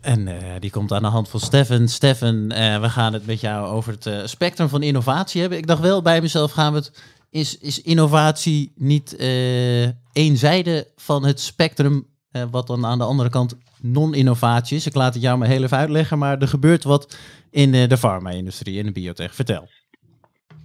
[0.00, 1.88] En eh, die komt aan de hand van Steffen.
[1.88, 5.58] Steffen, eh, we gaan het met jou over het spectrum van innovatie hebben.
[5.58, 6.92] Ik dacht wel bij mezelf, gaan we het,
[7.30, 13.04] is, is innovatie niet eh één zijde van het spectrum, eh, wat dan aan de
[13.04, 14.86] andere kant non-innovatie is?
[14.86, 17.18] Ik laat het jou maar heel even uitleggen, maar er gebeurt wat
[17.50, 19.34] in eh, de farma-industrie en de biotech.
[19.34, 19.68] Vertel.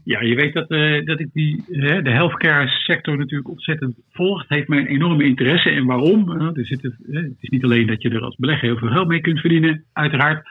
[0.04, 4.42] Ja, je weet dat, eh, dat ik die, de healthcare sector natuurlijk ontzettend volg.
[4.42, 5.70] Het heeft mij een enorme interesse.
[5.70, 6.30] En waarom?
[6.30, 9.08] Er zit het, het is niet alleen dat je er als belegger heel veel geld
[9.08, 10.48] mee kunt verdienen, uiteraard.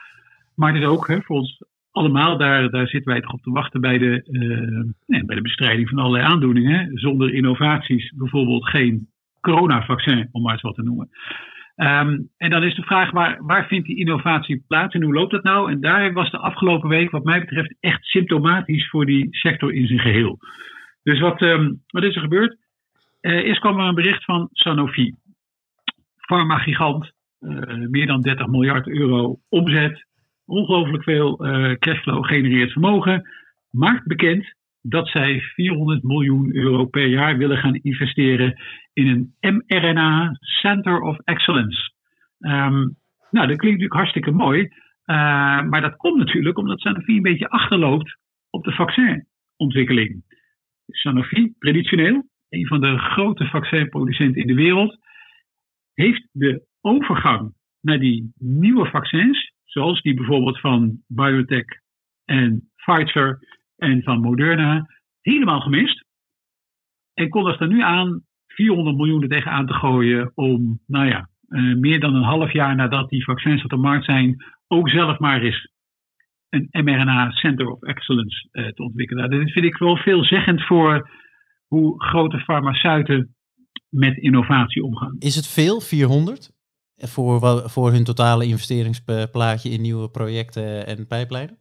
[0.55, 3.81] Maar het is ook voor ons allemaal, daar, daar zitten wij toch op te wachten
[3.81, 4.23] bij de,
[5.25, 6.91] bij de bestrijding van allerlei aandoeningen.
[6.93, 9.12] Zonder innovaties, bijvoorbeeld geen
[9.43, 11.09] coronavaccin, om maar eens wat te noemen.
[11.75, 15.31] Ehm, en dan is de vraag, waar, waar vindt die innovatie plaats en hoe loopt
[15.31, 15.71] dat nou?
[15.71, 19.87] En daar was de afgelopen week, wat mij betreft, echt symptomatisch voor die sector in
[19.87, 20.39] zijn geheel.
[21.03, 22.57] Dus wat, ehm, wat is er gebeurd?
[23.21, 25.15] Eh, eerst kwam er een bericht van Sanofi.
[26.17, 30.05] Pharmagigant, eh meer dan 30 miljard euro omzet.
[30.45, 33.29] Ongelooflijk veel eh, cashflow genereert vermogen.
[33.69, 34.53] Maakt bekend
[34.85, 38.61] dat zij 400 miljoen euro per jaar willen gaan investeren
[38.93, 41.91] in een mRNA Center of Excellence.
[42.39, 42.87] Ehm,
[43.29, 44.69] nou, dat klinkt natuurlijk hartstikke mooi.
[45.03, 48.17] eh, maar dat komt natuurlijk omdat Sanofi een beetje achterloopt
[48.49, 50.23] op de vaccinontwikkeling.
[50.87, 54.97] Sanofi, traditioneel, een van de grote vaccinproducenten in de wereld,
[55.93, 61.65] heeft de overgang naar die nieuwe vaccins, zoals die bijvoorbeeld van BioNTech
[62.25, 63.39] en Pfizer
[63.83, 64.89] en van Moderna,
[65.21, 66.05] helemaal gemist.
[67.13, 71.99] En kondigt er nu aan 400 miljoen tegenaan te gooien om, nou ja, eh, meer
[71.99, 74.35] dan een half jaar nadat die vaccins op de markt zijn,
[74.67, 75.71] ook zelf maar eens
[76.49, 79.29] een mRNA Center of Excellence eh, te ontwikkelen.
[79.29, 81.09] Nou, Dat vind ik wel veelzeggend voor
[81.67, 83.35] hoe grote farmaceuten
[83.89, 85.15] met innovatie omgaan.
[85.19, 86.51] Is het veel, 400?
[86.95, 91.57] voor, voor hun totale investeringsplaatje in nieuwe projecten en pijplijnen?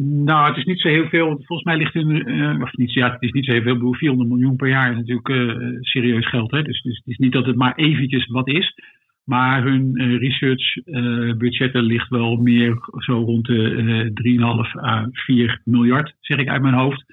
[0.00, 1.26] Nou, het is niet zo heel veel.
[1.26, 3.72] Volgens mij ligt hun, eh, niet, ja, het is niet zo heel veel.
[3.72, 6.50] Ik bedoel, 400 miljoen per jaar is natuurlijk eh, serieus geld.
[6.50, 6.62] Hè?
[6.62, 8.74] Dus, dus het is niet dat het maar eventjes wat is.
[9.24, 15.60] Maar hun research eh, budgetten ligt wel meer zo rond de eh 3,5 à 4
[15.64, 17.04] miljard, zeg ik uit mijn hoofd.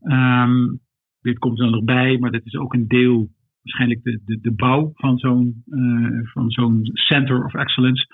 [0.00, 0.74] Ehm,
[1.20, 3.28] dit komt er nog bij, maar dat is ook een deel,
[3.62, 5.62] waarschijnlijk de, de, de bouw van zo'n
[6.22, 8.06] van zo'n Center of Excellence.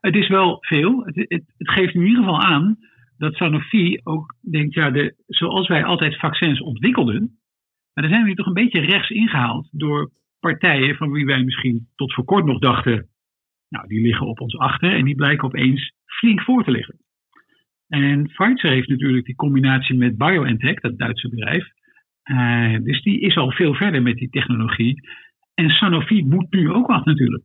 [0.00, 1.04] Het is wel veel.
[1.04, 2.78] Het, het, het geeft in ieder geval aan
[3.18, 7.38] dat Sanofi ook denkt, ja, de, zoals wij altijd vaccins ontwikkelden,
[7.92, 11.88] maar dan zijn we toch een beetje rechts ingehaald door partijen van wie wij misschien
[11.94, 13.08] tot voor kort nog dachten,
[13.68, 16.98] nou, die liggen op ons achter en die blijken opeens flink voor te liggen.
[17.88, 21.66] En Pfizer heeft natuurlijk die combinatie met BioNTech, dat Duitse bedrijf.
[22.24, 25.08] Uh, dus die is al veel verder met die technologie.
[25.54, 27.44] En Sanofi moet nu ook wat natuurlijk.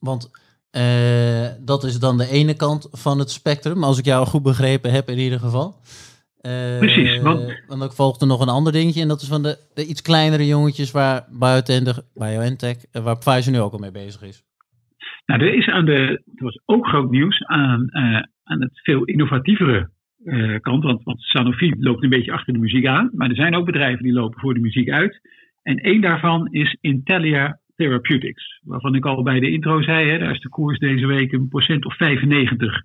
[0.00, 0.43] Want
[0.76, 4.90] uh, dat is dan de ene kant van het spectrum, als ik jou goed begrepen
[4.90, 5.74] heb in ieder geval.
[6.46, 7.20] Uh, Precies.
[7.20, 10.46] Want, want er nog een ander dingetje en dat is van de, de iets kleinere
[10.46, 11.24] jongetjes waar
[12.14, 14.42] BioNTech, waar Pfizer nu ook al mee bezig is.
[15.26, 19.04] Nou, er is aan de, er was ook groot nieuws aan, uh, aan het veel
[19.04, 19.92] innovatievere
[20.60, 23.66] kant, want, want Sanofi loopt een beetje achter de muziek aan, maar er zijn ook
[23.66, 25.20] bedrijven die lopen voor de muziek uit.
[25.62, 30.30] En één daarvan is Intellia Therapeutics, waarvan ik al bij de intro zei, hè, daar
[30.30, 32.82] is de koers deze week een procent of 95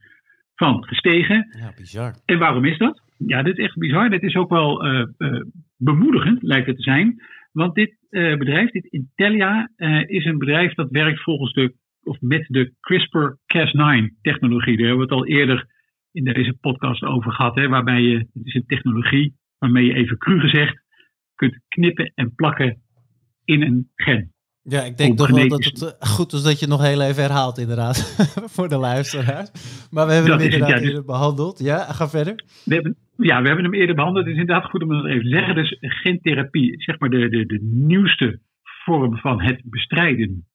[0.56, 1.48] van gestegen.
[1.60, 2.14] Ja, bizar.
[2.26, 3.02] En waarom is dat?
[3.18, 4.10] Ja, dit is echt bizar.
[4.10, 5.42] Dit is ook wel uh, uh,
[5.78, 7.24] bemoedigend, lijkt het te zijn.
[7.52, 9.70] Want dit uh, bedrijf, dit Intellia,
[10.06, 11.74] is een bedrijf dat werkt volgens de,
[12.04, 14.78] of met de CRISPR-Cas9 technologie.
[14.78, 15.68] Daar hebben we het al eerder
[16.12, 17.56] in deze podcast over gehad.
[17.56, 20.82] Hè, waarbij je, het is een technologie waarmee je even cru gezegd
[21.36, 22.82] kunt knippen en plakken
[23.46, 24.34] in een gen.
[24.70, 27.24] Ja, ik denk toch wel dat het goed is dat je het nog heel even
[27.24, 27.98] herhaalt, inderdaad,
[28.56, 29.50] voor de luisteraars.
[29.92, 31.60] Maar we hebben Dat hem het, inderdaad dus- eerder behandeld.
[31.60, 32.44] Ja, ga verder.
[32.66, 34.26] We hebben, ja, we hebben hem eerder behandeld.
[34.26, 35.56] Het is inderdaad goed om dat even te zeggen.
[35.56, 38.40] Dus gentherapie, zeg maar de, de, de nieuwste
[38.86, 40.48] vorm van het bestrijden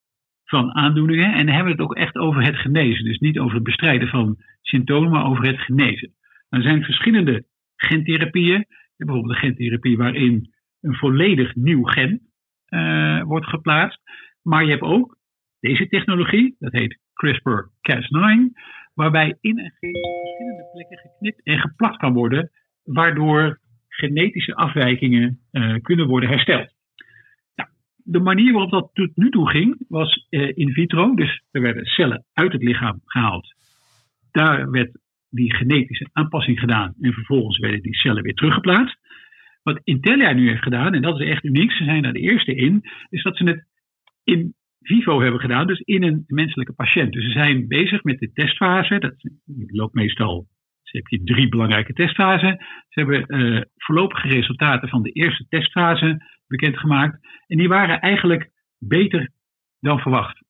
[0.44, 1.32] van aandoeningen.
[1.34, 3.04] En dan hebben we het ook echt over het genezen.
[3.04, 6.14] Dus niet over het bestrijden van symptomen, maar over het genezen.
[6.48, 7.44] Er zijn verschillende
[7.76, 8.66] gentherapieën.
[8.96, 12.33] Bijvoorbeeld de gentherapie waarin een volledig nieuw gen
[13.24, 14.00] wordt geplaatst.
[14.42, 15.16] Maar je hebt ook
[15.60, 18.52] deze technologie, dat heet CRISPR-Cas9,
[18.94, 22.50] waarbij in een gen op verschillende plekken geknipt en geplakt kan worden,
[22.82, 26.74] waardoor genetische afwijkingen uh, kunnen worden hersteld.
[27.54, 31.60] Nou, de manier waarop dat tot nu toe ging, was uh, in vitro, dus er
[31.60, 33.54] werden cellen uit het lichaam gehaald.
[34.30, 34.98] Daar werd
[35.30, 38.98] die genetische aanpassing gedaan en vervolgens werden die cellen weer teruggeplaatst.
[39.64, 42.54] Wat Intellia nu heeft gedaan, en dat is echt uniek, ze zijn daar de eerste
[42.54, 43.66] in, is dat ze het
[44.24, 47.12] in vivo hebben gedaan, dus in een menselijke patiënt.
[47.12, 48.98] Dus ze zijn bezig met de testfase.
[48.98, 49.14] Dat
[49.66, 50.46] loopt meestal,
[50.82, 52.56] dus heb je drie belangrijke testfasen.
[52.88, 57.26] Ze hebben uh, voorlopige resultaten van de eerste testfase bekendgemaakt.
[57.46, 59.30] En die waren eigenlijk beter
[59.80, 60.42] dan verwacht.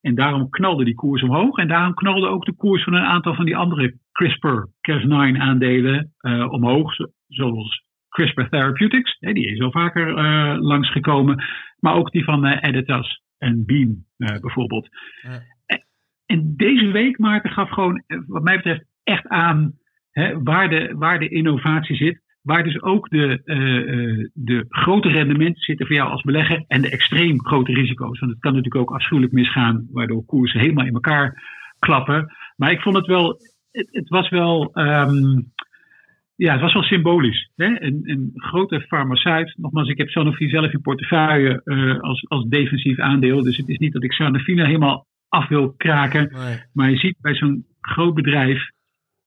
[0.00, 1.58] En daarom knalde die koers omhoog.
[1.58, 6.52] En daarom knalde ook de koers van een aantal van die andere CRISPR-Cas9 aandelen uh,
[6.52, 6.94] omhoog.
[7.28, 11.44] Zoals CRISPR Therapeutics, die is al vaker uh, langsgekomen.
[11.78, 14.88] Maar ook die van uh, Editas en Beam uh, bijvoorbeeld.
[15.22, 15.42] Ja.
[16.26, 19.72] En, deze week, Maarten, gaf gewoon, wat mij betreft, echt aan
[20.10, 22.24] hè, waar, de, waar de innovatie zit.
[22.42, 23.40] Waar dus ook de,
[24.34, 28.18] de grote rendementen zitten voor jou als belegger en de extreem grote risico's.
[28.18, 31.42] Want het kan natuurlijk ook afschuwelijk misgaan, waardoor koersen helemaal in elkaar
[31.78, 32.34] klappen.
[32.56, 33.40] Maar ik vond het wel,
[33.70, 34.70] het, het was wel.
[34.78, 35.52] Um,
[36.36, 37.50] ja, het was wel symbolisch.
[37.54, 37.82] Hè?
[37.82, 39.54] Een, een grote farmaceut.
[39.56, 43.42] Nogmaals, ik heb Sanofi zelf in portefeuille uh, als, als defensief aandeel.
[43.42, 46.32] Dus het is niet dat ik Sanofi nou helemaal af wil kraken.
[46.32, 46.58] Nee.
[46.72, 48.70] Maar je ziet bij zo'n groot bedrijf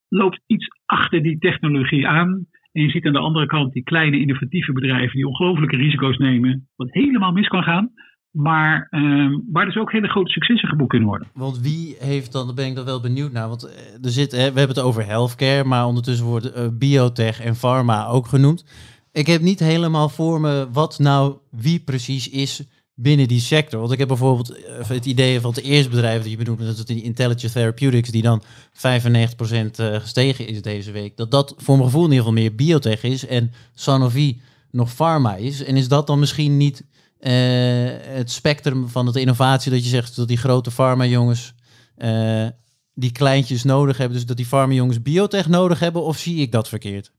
[0.08, 2.46] loopt iets achter die technologie aan.
[2.72, 6.68] En je ziet aan de andere kant die kleine innovatieve bedrijven die ongelooflijke risico's nemen.
[6.76, 7.92] Wat helemaal mis kan gaan.
[8.32, 11.28] Maar um, waar dus ook hele grote successen geboekt kunnen worden.
[11.34, 13.48] Want wie heeft dan, daar ben ik dan wel benieuwd naar.
[13.48, 13.64] Want
[14.02, 18.08] er zit, hè, we hebben het over healthcare, maar ondertussen wordt uh, biotech en pharma
[18.08, 18.66] ook genoemd.
[19.12, 22.68] Ik heb niet helemaal voor me wat nou wie precies is
[23.02, 23.80] binnen die sector.
[23.80, 26.78] Want ik heb bijvoorbeeld uh, het idee van het eerste bedrijf dat je benoemt, dat
[26.78, 28.46] is die Intelligent Therapeutics, die dan 95%
[28.80, 31.18] uh, gestegen is deze week.
[31.18, 35.36] Dat dat voor mijn gevoel in ieder geval meer biotech is en Sanofi nog pharma
[35.36, 35.64] is.
[35.64, 36.86] En is dat dan misschien niet
[37.20, 41.54] uh, het spectrum van het innovatie dat je zegt dat die grote farma-jongens
[41.98, 42.48] uh,
[42.94, 46.70] die kleintjes nodig hebben, dus dat die farma-jongens biotech nodig hebben, of zie ik dat
[46.70, 47.12] verkeerd?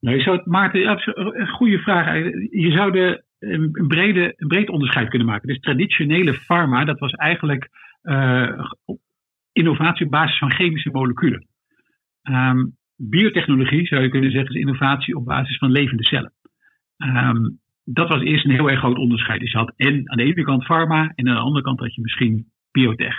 [0.00, 2.14] Nee, zou het, Maarten, een goede vraag.
[2.50, 5.48] Je zou de, een, brede, breed onderscheid kunnen maken.
[5.48, 7.68] Dus traditionele pharma, dat was eigenlijk
[8.02, 8.70] uh,
[9.52, 11.46] innovatie op basis van chemische moleculen.
[12.22, 16.32] Um, biotechnologie, zou je kunnen zeggen, is innovatie op basis van levende cellen.
[16.96, 19.40] Um, dat was eerst een heel erg groot onderscheid.
[19.40, 21.94] Dus je had en aan de ene kant pharma en aan de andere kant had
[21.94, 23.14] je misschien biotech.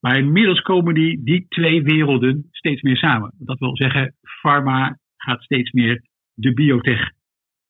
[0.00, 3.32] Maar inmiddels komen die, die twee werelden steeds meer samen.
[3.38, 6.02] Dat wil zeggen, pharma gaat steeds meer
[6.34, 7.10] de biotech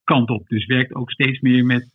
[0.05, 0.49] kant op.
[0.49, 1.91] Dus werkt ook steeds meer met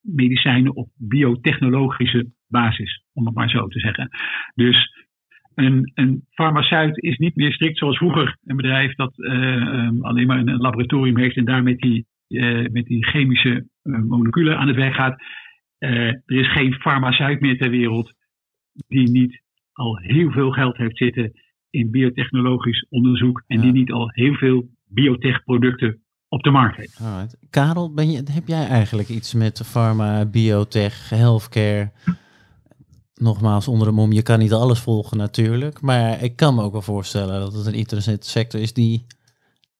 [0.00, 4.08] medicijnen op biotechnologische basis, om het maar zo te zeggen.
[4.54, 5.06] Dus
[5.54, 10.38] een, een farmaceut is niet meer strikt zoals vroeger een bedrijf dat uh, alleen maar
[10.38, 14.76] een laboratorium heeft en daar met die, uh, met die chemische uh, moleculen aan het
[14.76, 15.22] werk gaat.
[15.78, 18.14] er is geen farmaceut meer ter wereld
[18.88, 21.32] die niet al heel veel geld heeft zitten
[21.70, 27.00] in biotechnologisch onderzoek en die niet al heel veel biotech-producten op de markt heeft.
[27.00, 27.36] Alright.
[27.50, 31.92] Karel, ben je, heb jij eigenlijk iets met pharma, biotech, healthcare?
[33.14, 35.80] Nogmaals, onder de mom, je kan niet alles volgen natuurlijk.
[35.80, 39.06] Maar ik kan me ook wel voorstellen dat het een interessante sector is die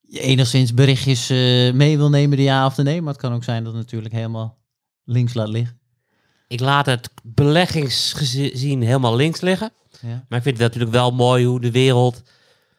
[0.09, 3.03] je enigszins berichtjes uh, mee wil nemen de ja of de nee.
[3.03, 4.59] Maar het kan ook zijn dat het natuurlijk helemaal
[5.05, 5.79] links laat liggen.
[6.49, 9.73] Ik laat het beleggingsgezien helemaal links liggen.
[10.01, 10.25] Ja.
[10.29, 12.23] Maar ik vind het natuurlijk wel mooi hoe de wereld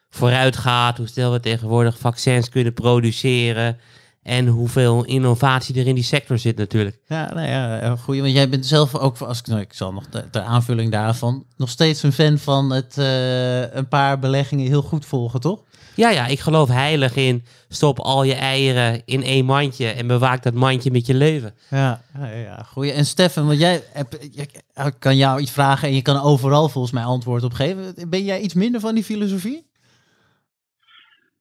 [0.09, 0.97] vooruit gaat.
[0.97, 3.79] Hoe snel we tegenwoordig vaccins kunnen produceren.
[4.27, 6.99] En hoeveel innovatie er in die sector zit natuurlijk.
[7.07, 8.19] Ja, nou ja, goed.
[8.19, 11.69] Want jij bent zelf ook, als ik, nou, ik zal nog ter aanvulling daarvan, nog
[11.69, 15.63] steeds een fan van het uh, een paar beleggingen heel goed volgen, toch?
[15.95, 17.45] Ja, ja, ik geloof heilig in.
[17.69, 21.53] Stop al je eieren in één mandje en bewaak dat mandje met je leven.
[21.69, 22.91] Ja, ja, ja goeie.
[22.91, 24.63] En Stefan, want jij hebt, ik
[24.99, 27.95] kan jou iets vragen en je kan overal volgens mij antwoord op geven.
[28.09, 29.66] Ben jij iets minder van die filosofie?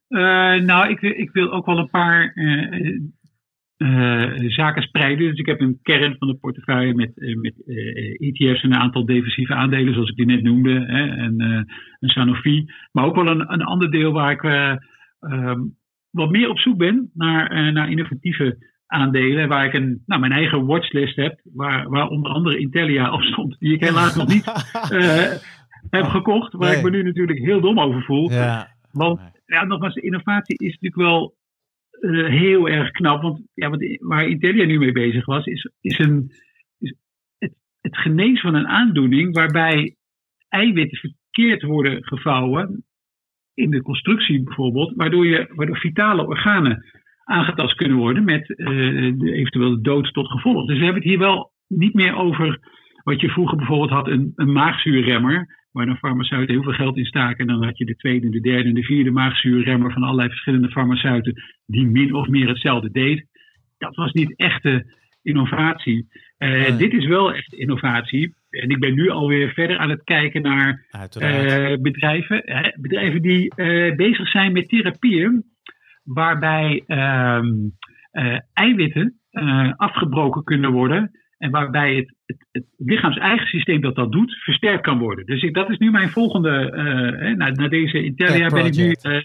[0.09, 2.99] Uh, nou, ik, ik, wil ook wel een paar uh,
[3.77, 5.29] uh, zaken spreiden.
[5.29, 7.55] Dus ik heb een kern van de portefeuille met, met
[8.19, 11.41] ETF's en een aantal defensieve aandelen, zoals ik die net noemde, hè, en
[12.01, 12.65] een Sanofi.
[12.93, 14.43] Maar ook wel een, een ander deel waar ik
[15.21, 15.77] um,
[16.11, 19.49] wat meer op zoek ben naar, naar innovatieve aandelen.
[19.49, 23.57] Waar ik een, nou, mijn eigen watchlist heb, waar, waar onder andere Intellia op stond,
[23.59, 24.45] die ik helaas nog niet
[25.99, 26.53] heb gekocht.
[26.53, 28.31] Waar ik me nu natuurlijk heel dom over voel.
[28.31, 28.76] Ja.
[28.97, 31.35] Want ja, nogmaals, innovatie is natuurlijk wel
[32.01, 33.23] uh, heel erg knap.
[33.23, 36.31] Want ja, wat, waar Intelia nu mee bezig was, is, is, een,
[36.79, 36.95] is
[37.39, 39.97] het, het genezen van een aandoening waarbij
[40.49, 42.85] eiwitten verkeerd worden gevouwen.
[43.55, 46.85] In de constructie bijvoorbeeld, waardoor, je, waardoor vitale organen
[47.25, 48.67] aangetast kunnen worden met uh,
[49.19, 50.67] de, eventueel de dood tot gevolg.
[50.67, 52.59] Dus we hebben het hier wel niet meer over
[53.03, 57.05] wat je vroeger bijvoorbeeld had, een, een maagzuurremmer waar een farmaceuten heel veel geld in
[57.05, 57.39] staken.
[57.39, 60.71] En dan had je de tweede, de derde en de vierde maagzuurremmer van allerlei verschillende
[60.71, 63.27] farmaceuten die min of meer hetzelfde deed.
[63.79, 66.09] Dat was niet echte innovatie.
[66.39, 68.35] Uh, Dit is wel echt innovatie.
[68.51, 70.87] En ik ben nu alweer verder aan het kijken naar
[71.23, 75.45] uh, bedrijven, hè, bedrijven die uh, bezig zijn met therapieën
[76.05, 77.47] waarbij ehm,
[78.53, 79.21] eiwitten
[79.77, 84.83] afgebroken kunnen worden en waarbij het, het, het lichaams eigen systeem dat dat doet, versterkt
[84.83, 85.27] kan worden.
[85.27, 88.87] Dus ik, dat is nu mijn volgende, uh, na, na, deze Intelia ben ik nu
[88.87, 89.23] uh,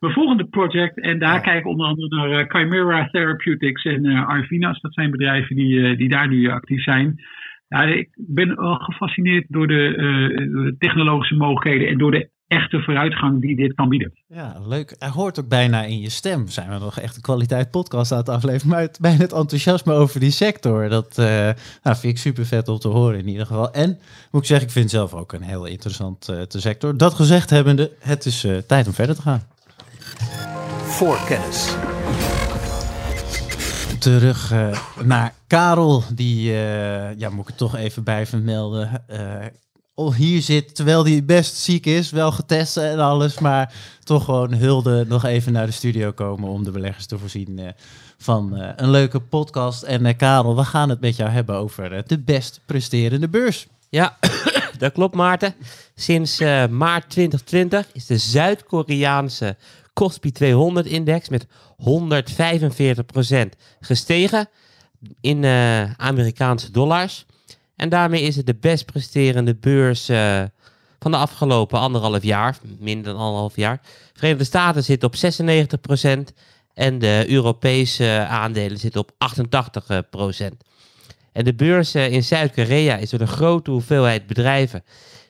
[0.00, 1.00] mijn volgende project.
[1.00, 1.40] En daar ja.
[1.40, 4.80] kijk ik onder andere naar uh, Chimera Therapeutics en Arvinas.
[4.80, 7.14] Dat zijn bedrijven die, die daar nu actief zijn.
[7.68, 9.94] Ja, ik ben wel gefascineerd door de,
[10.52, 14.12] door de technologische mogelijkheden en door de echte vooruitgang die dit kan bieden.
[14.26, 14.94] Ja, leuk.
[14.98, 16.48] Hij hoort ook bijna in je stem.
[16.48, 18.68] Zijn we nog echt een kwaliteit podcast aan het afleveren.
[18.68, 20.88] Maar het, bijna het enthousiasme over die sector.
[20.88, 21.26] Dat uh,
[21.82, 23.72] nou, vind ik super vet om te horen in ieder geval.
[23.72, 23.98] En
[24.30, 26.96] moet ik zeggen, ik vind het zelf ook een heel interessant uh, sector.
[26.96, 29.42] Dat gezegd hebbende, het is uh, tijd om verder te gaan.
[30.82, 31.76] Voor kennis.
[33.98, 34.54] Terug
[35.04, 36.52] naar Karel, die,
[37.16, 39.04] ja, moet ik het toch even bij vermelden
[39.96, 45.04] hier zit, terwijl hij best ziek is, wel getest en alles, maar toch gewoon hulde
[45.08, 47.68] nog even naar de studio komen om de beleggers te voorzien uh,
[48.18, 49.82] van uh, een leuke podcast.
[49.82, 53.66] En uh, Karel, we gaan het met jou hebben over de best presterende beurs.
[53.88, 54.16] Ja,
[54.78, 55.54] dat klopt Maarten.
[55.94, 56.38] Sinds
[56.70, 59.56] maart 2020 is de Zuid-Koreaanse
[59.92, 61.46] Kospi 200-index met 145%
[63.80, 64.48] gestegen
[65.20, 65.44] in
[65.96, 67.26] Amerikaanse dollars.
[67.76, 70.42] En daarmee is het de best presterende beurs uh,
[70.98, 73.80] van de afgelopen anderhalf jaar, minder dan anderhalf jaar.
[73.82, 75.18] De Verenigde Staten zit op 96%
[76.74, 80.56] en de Europese aandelen zitten op 88%.
[81.32, 84.84] En de beurs uh, in Zuid-Korea is door een grote hoeveelheid bedrijven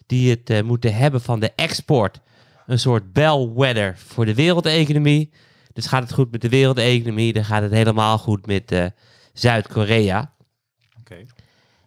[0.06, 2.20] die het uh, moeten hebben van de export.
[2.66, 5.30] Een soort bellwether voor de wereldeconomie.
[5.72, 8.92] Dus gaat het goed met de wereldeconomie, dan gaat het helemaal goed met
[9.32, 10.32] Zuid-Korea.
[11.00, 11.24] Oké.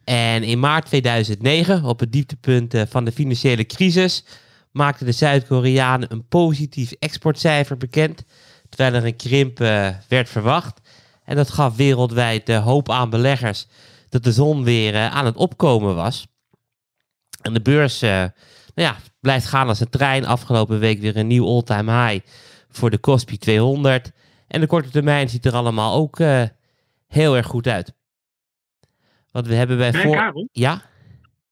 [0.10, 4.24] En in maart 2009, op het dieptepunt eh, van de financiële crisis,
[4.72, 8.24] maakten de Zuid-Koreanen een positief exportcijfer bekend,
[8.70, 10.80] terwijl er een krimp eh, werd verwacht.
[11.24, 13.68] En dat gaf wereldwijd eh, hoop aan beleggers
[14.10, 16.28] dat de zon weer eh, aan het opkomen was.
[17.42, 18.32] En de beurs nou
[18.74, 20.26] ja, blijft gaan als een trein.
[20.26, 22.26] Afgelopen week weer een nieuw all-time high
[22.70, 24.12] voor de Kospi 200.
[24.48, 26.18] En de korte termijn ziet er allemaal ook
[27.08, 27.94] heel erg goed uit.
[29.40, 30.16] Want we hebben bij voor...
[30.16, 30.82] Karel, Ja?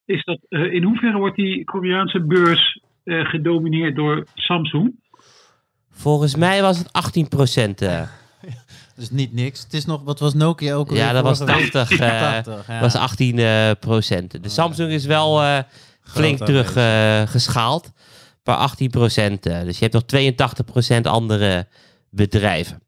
[0.06, 5.00] is dat, eh, in hoeverre wordt die Koreaanse beurs eh, gedomineerd door Samsung?
[5.90, 7.80] Volgens mij was het 18 procent.
[8.96, 9.64] Dus niet niks.
[9.64, 11.72] Het is nog, wat was Nokia ook ja, dat was vorige week?
[11.72, 12.00] 80.
[12.00, 12.80] eh 80, ja.
[12.80, 14.44] was 18 eh, procent.
[14.44, 15.60] De Samsung is wel eh,
[16.02, 17.92] flink terug eh, geschaald.
[18.44, 19.46] Maar 18 procent.
[19.46, 21.68] eh, dus je hebt nog 82 procent andere
[22.10, 22.82] bedrijven.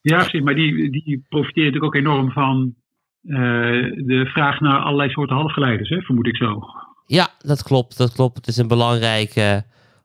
[0.00, 2.87] Ja, precies, maar die, die profiteren natuurlijk ook enorm van eh,
[3.20, 6.62] de vraag naar allerlei soorten halfgeleiders, hè, vermoed ik zo.
[7.06, 7.96] Ja, dat klopt.
[7.96, 8.36] Dat klopt.
[8.36, 9.56] Het is een belangrijk eh,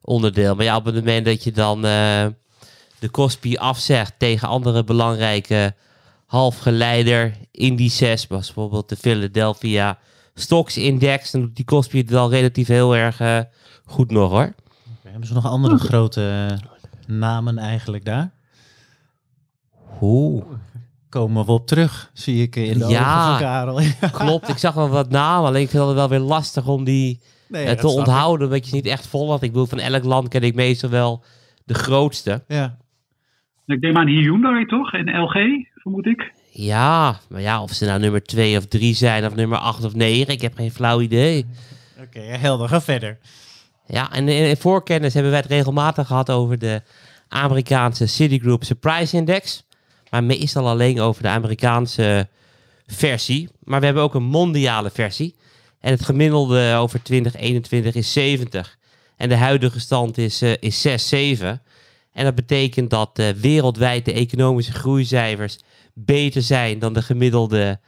[0.02, 0.56] onderdeel.
[0.56, 2.26] Maar ja, op het moment dat je dan eh,
[3.00, 5.74] de Kospi afzegt tegen andere belangrijke
[6.26, 9.98] halfgeleider indices, zoals bijvoorbeeld de Philadelphia
[10.34, 13.40] Stocks Index, dan doet die Kospi het wel relatief heel erg eh,
[13.86, 14.54] goed nog hoor.
[15.02, 16.58] Hebben ze nog andere grote eh,
[17.08, 18.32] namen eigenlijk daar?
[20.02, 20.46] Oeh.
[21.14, 23.00] Komen we op terug, zie ik in de Ja.
[23.00, 23.82] ogen van Karel.
[24.02, 24.08] Ja.
[24.12, 27.20] Klopt, ik zag wel wat namen, alleen ik vind het wel weer lastig om die
[27.48, 29.44] Nee, eh, te onthouden, omdat je ze niet echt volgt.
[29.44, 31.24] Ik bedoel, van elk land ken ik meestal wel
[31.66, 32.44] de grootste.
[32.48, 32.78] Ja.
[33.66, 34.94] Ik denk aan Hyundai toch?
[34.94, 35.34] En LG,
[35.76, 36.32] vermoed ik.
[36.52, 39.96] Ja, maar ja, of ze nou nummer 2 of 3 zijn, of nummer 8 of
[39.96, 41.46] 9, ik heb geen flauw idee.
[42.02, 42.70] Oké, helder.
[42.70, 43.18] Ga verder.
[43.88, 46.82] Ja, en in, in voorkennis hebben wij het regelmatig gehad over de
[47.28, 49.64] Amerikaanse Citigroup Surprise Index.
[50.14, 52.28] Maar meestal alleen over de Amerikaanse
[52.88, 53.50] versie.
[53.64, 55.36] Maar we hebben ook een mondiale versie.
[55.80, 58.78] En het gemiddelde over 2021 is 70.
[59.18, 61.62] En de huidige stand is, eh, is 6, 7.
[62.12, 65.60] En dat betekent dat eh, wereldwijd de economische groeicijfers
[65.94, 67.80] beter zijn dan de gemiddelde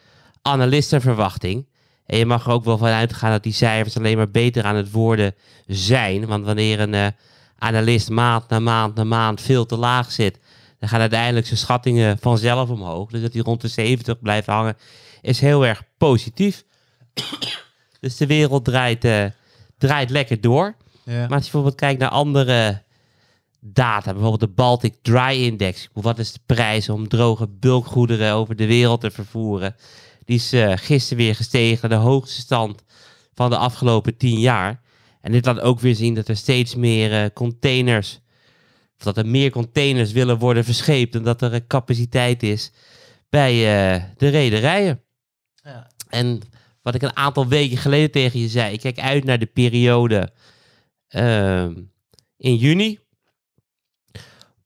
[0.42, 1.66] analistenverwachting.
[2.06, 4.76] En je mag er ook wel van uitgaan dat die cijfers alleen maar beter aan
[4.76, 5.36] het worden
[5.68, 6.26] zijn.
[6.26, 7.08] Want wanneer een eh,
[7.58, 10.40] analist maand na maand na maand veel te laag zit,
[10.80, 13.10] dan gaan uiteindelijk zijn schattingen vanzelf omhoog.
[13.10, 14.78] Dus dat die rond de 70 blijft hangen,
[15.22, 16.64] is heel erg positief.
[18.00, 19.26] dus de wereld draait, eh,
[19.78, 20.76] draait lekker door.
[21.04, 21.14] Ja.
[21.14, 22.84] Maar als je bijvoorbeeld kijkt naar andere
[23.60, 25.90] data, bijvoorbeeld de Baltic Dry Index.
[25.94, 29.76] Wat is de prijs om droge bulkgoederen over de wereld te vervoeren?
[30.26, 32.84] Die is eh, gisteren weer gestegen de hoogste stand
[33.34, 34.82] van de afgelopen tien jaar.
[35.22, 38.20] En dit laat ook weer zien dat er steeds meer eh, containers,
[38.98, 42.72] of dat er meer containers willen worden verscheept en dat er eh, capaciteit is
[43.30, 45.02] bij eh, de rederijen.
[45.64, 45.90] Ja.
[46.10, 46.42] En
[46.82, 50.32] wat ik een aantal weken geleden tegen je zei, ik kijk uit naar de periode
[51.08, 51.74] ehm,
[52.38, 53.00] in juni.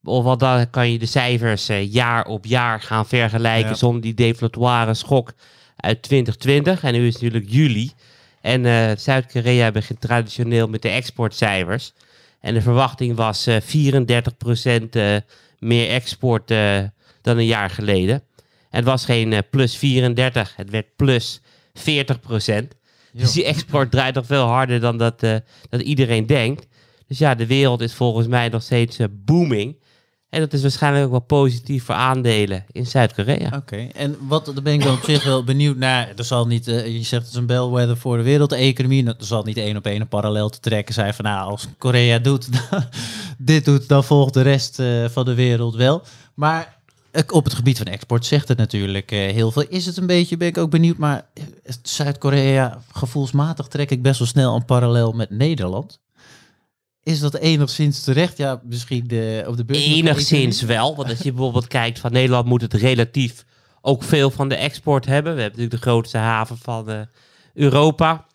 [0.03, 3.75] Of wat dan kan je de cijfers eh, jaar op jaar gaan vergelijken Ja.
[3.75, 5.33] zonder die deflatoire schok
[5.75, 6.83] uit 2020.
[6.83, 7.91] En nu is het natuurlijk juli.
[8.41, 11.93] En Zuid-Korea begint traditioneel met de exportcijfers.
[12.41, 15.15] En de verwachting was eh 34% eh,
[15.59, 16.79] meer export eh,
[17.21, 18.23] dan een jaar geleden.
[18.69, 21.41] En het was geen eh, plus 34, het werd plus
[21.73, 21.81] 40%.
[23.13, 25.35] Dus die export draait nog veel harder dan dat, eh,
[25.69, 26.67] dat iedereen denkt.
[27.07, 29.77] Dus ja, de wereld is volgens mij nog steeds eh, booming.
[30.29, 33.51] En dat is waarschijnlijk ook wel positief voor aandelen in Zuid-Korea.
[33.55, 36.11] Oké, en wat, daar ben ik dan op zich wel benieuwd naar.
[36.15, 39.03] Er zal niet, eh, je zegt het is een bellwether voor de wereldeconomie.
[39.03, 41.67] Nou, Er zal niet één op één een parallel te trekken zijn van nou, als
[41.77, 42.49] Korea doet,
[43.37, 46.01] dit doet, dan volgt de rest eh, van de wereld wel.
[46.33, 46.77] Maar
[47.11, 49.65] eh, op het gebied van export zegt het natuurlijk heel veel.
[49.69, 51.25] Is het een beetje, ben ik ook benieuwd, maar
[51.81, 55.99] Zuid-Korea, gevoelsmatig trek ik best wel snel een parallel met Nederland.
[57.03, 58.37] Is dat enigszins terecht?
[58.37, 59.85] Ja, misschien de, op de beurs.
[59.85, 60.95] Enigszins wel.
[60.95, 63.45] Want als je bijvoorbeeld kijkt van Nederland moet het relatief
[63.81, 65.35] ook veel van de export hebben.
[65.35, 67.01] We hebben natuurlijk de grootste haven van eh,
[67.53, 68.25] Europa.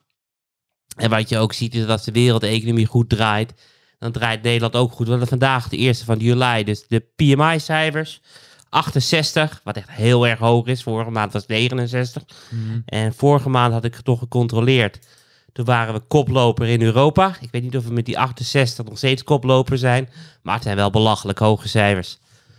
[0.97, 3.55] En wat je ook ziet is dat als de wereldeconomie goed draait,
[3.99, 5.05] dan draait Nederland ook goed.
[5.05, 8.21] We hadden vandaag de eerste van juli, dus de PMI-cijfers.
[8.69, 10.83] 68, wat echt heel erg hoog is.
[10.83, 12.23] Vorige maand was 69.
[12.51, 12.81] Mhm.
[12.85, 14.99] En vorige maand had ik het toch gecontroleerd.
[15.55, 17.37] Toen waren we koploper in Europa.
[17.41, 20.09] Ik weet niet of we met die 68 nog steeds koploper zijn.
[20.43, 22.19] Maar het zijn wel belachelijk hoge cijfers.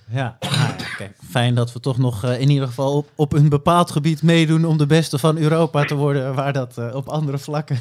[0.10, 3.50] Ja, ja, kijk, fijn dat we toch nog eh, in ieder geval op, op een
[3.50, 7.38] bepaald gebied meedoen om de beste van Europa te worden, waar dat eh, op andere
[7.38, 7.80] vlakken.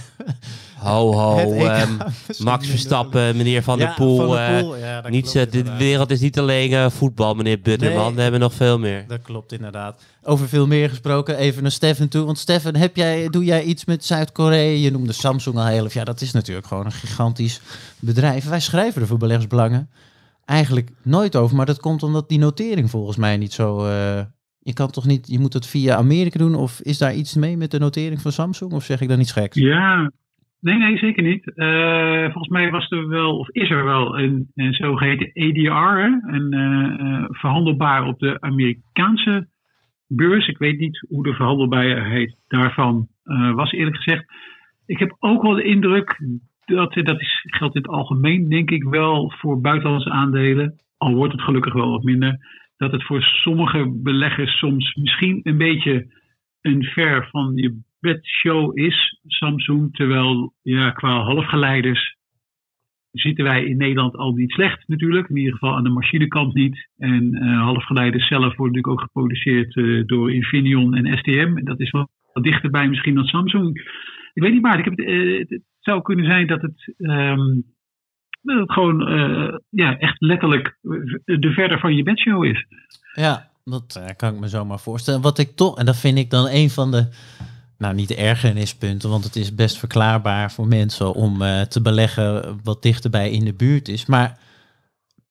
[0.84, 1.54] Ho, ho.
[1.66, 1.96] ehm,
[2.38, 4.16] Max Verstappen, meneer Van der Poel.
[4.16, 7.34] Van der eh, Poel, ja, dat niet, klopt de wereld is niet alleen eh, voetbal,
[7.34, 8.06] meneer Butterman.
[8.06, 8.14] Nee.
[8.14, 9.04] We hebben nog veel meer.
[9.08, 10.02] Dat klopt inderdaad.
[10.22, 12.24] Over veel meer gesproken, even naar Stefan toe.
[12.24, 14.78] Want Stefan, heb jij, doe jij iets met Zuid-Korea?
[14.78, 15.86] Je noemde Samsung al heel.
[15.90, 17.60] Ja, dat is natuurlijk gewoon een gigantisch
[17.98, 18.48] bedrijf.
[18.48, 19.88] Wij schrijven er voor beleggersbelangen
[20.44, 21.56] eigenlijk nooit over.
[21.56, 23.78] Maar dat komt omdat die notering volgens mij niet zo...
[23.78, 24.20] eh,
[24.58, 26.54] je kan toch niet, je moet het via Amerika doen?
[26.54, 28.72] Of is daar iets mee met de notering van Samsung?
[28.72, 29.56] Of zeg ik dan iets geks?
[29.56, 30.10] Ja,
[30.60, 31.54] nee, nee, zeker niet.
[31.54, 36.34] Eh, volgens mij was er wel, of is er wel, een, een zogeheten ADR, hè?
[36.34, 39.48] een eh, verhandelbaar op de Amerikaanse
[40.06, 40.48] beurs.
[40.48, 43.08] Ik weet niet hoe de verhandelbaarheid daarvan
[43.54, 44.24] was, eerlijk gezegd.
[44.86, 46.20] Ik heb ook wel de indruk
[46.64, 50.80] dat, dat is, geldt in het algemeen, denk ik wel, voor buitenlandse aandelen.
[50.96, 52.38] Al wordt het gelukkig wel wat minder.
[52.76, 56.06] Dat het voor sommige beleggers soms misschien een beetje
[56.60, 59.96] een ver van je bedshow is, Samsung.
[59.96, 62.16] Terwijl ja, qua halfgeleiders
[63.10, 65.28] zitten wij in Nederland al niet slecht natuurlijk.
[65.28, 66.88] In ieder geval aan de machinekant niet.
[66.96, 71.52] En eh, halfgeleiders zelf worden natuurlijk ook geproduceerd eh, door Infineon en STM.
[71.56, 73.78] En dat is wel wat dichterbij misschien dan Samsung.
[74.32, 77.60] Ik weet niet maar, ik heb het, eh, zou kunnen zijn dat het, ehm,
[78.42, 80.78] dat het gewoon eh, ja, echt letterlijk
[81.24, 82.66] de verder van je bedshow is.
[83.14, 85.20] Ja, dat kan ik me zomaar voorstellen.
[85.20, 87.08] Wat ik toch, en dat vind ik dan een van de,
[87.78, 92.60] nou niet de ergernispunten, want het is best verklaarbaar voor mensen om eh, te beleggen
[92.62, 94.06] wat dichterbij in de buurt is.
[94.06, 94.38] Maar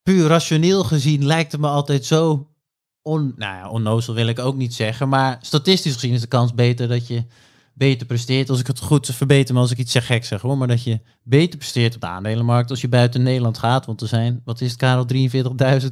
[0.04, 2.48] puur rationeel gezien lijkt het me altijd zo
[3.02, 6.54] on, nou ja, onnozel wil ik ook niet zeggen, maar statistisch gezien is de kans
[6.54, 7.24] beter dat je
[7.74, 8.50] beter presteert.
[8.50, 10.84] Als ik het goed verbeter, maar als ik iets zeg gek zeg hoor, maar dat
[10.84, 13.86] je beter presteert op de aandelenmarkt als je buiten Nederland gaat.
[13.86, 15.06] Want er zijn, wat is het Karel,
[15.82, 15.88] 43.000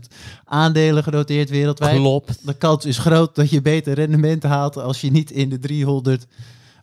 [0.46, 1.96] aandelen genoteerd wereldwijd.
[1.98, 2.46] Klopt.
[2.48, 6.26] De kans is groot dat je beter rendement haalt als je niet in de 300,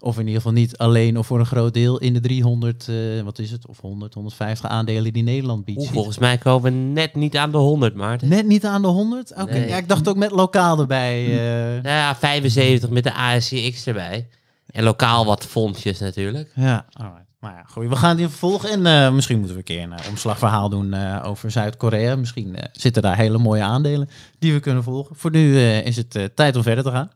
[0.01, 2.95] of in ieder geval niet alleen of voor een groot deel in de 300, eh,
[3.25, 5.81] wat is het, of 100, 150 aandelen die Nederland biedt.
[5.81, 8.29] Oeh, volgens mij komen we net niet aan de 100, Maarten.
[8.29, 9.33] Net niet aan de 100?
[9.41, 9.69] Oké, Nee.
[9.69, 11.25] ja, ik dacht ook met lokaal erbij.
[11.25, 14.29] eh, Nou ja, 75 met de ASCX erbij.
[14.69, 16.53] En lokaal wat fondsjes natuurlijk.
[16.55, 17.27] Ja, alright.
[17.41, 18.71] Maar ja, goed, we gaan die vervolgen.
[18.71, 22.17] En eh, misschien moeten we een keer een eh, omslagverhaal doen eh, over Zuid-Korea.
[22.17, 24.09] Misschien eh, zitten daar hele mooie aandelen
[24.39, 25.17] die we kunnen volgen.
[25.17, 27.11] Voor nu eh, is het tijd om verder te gaan.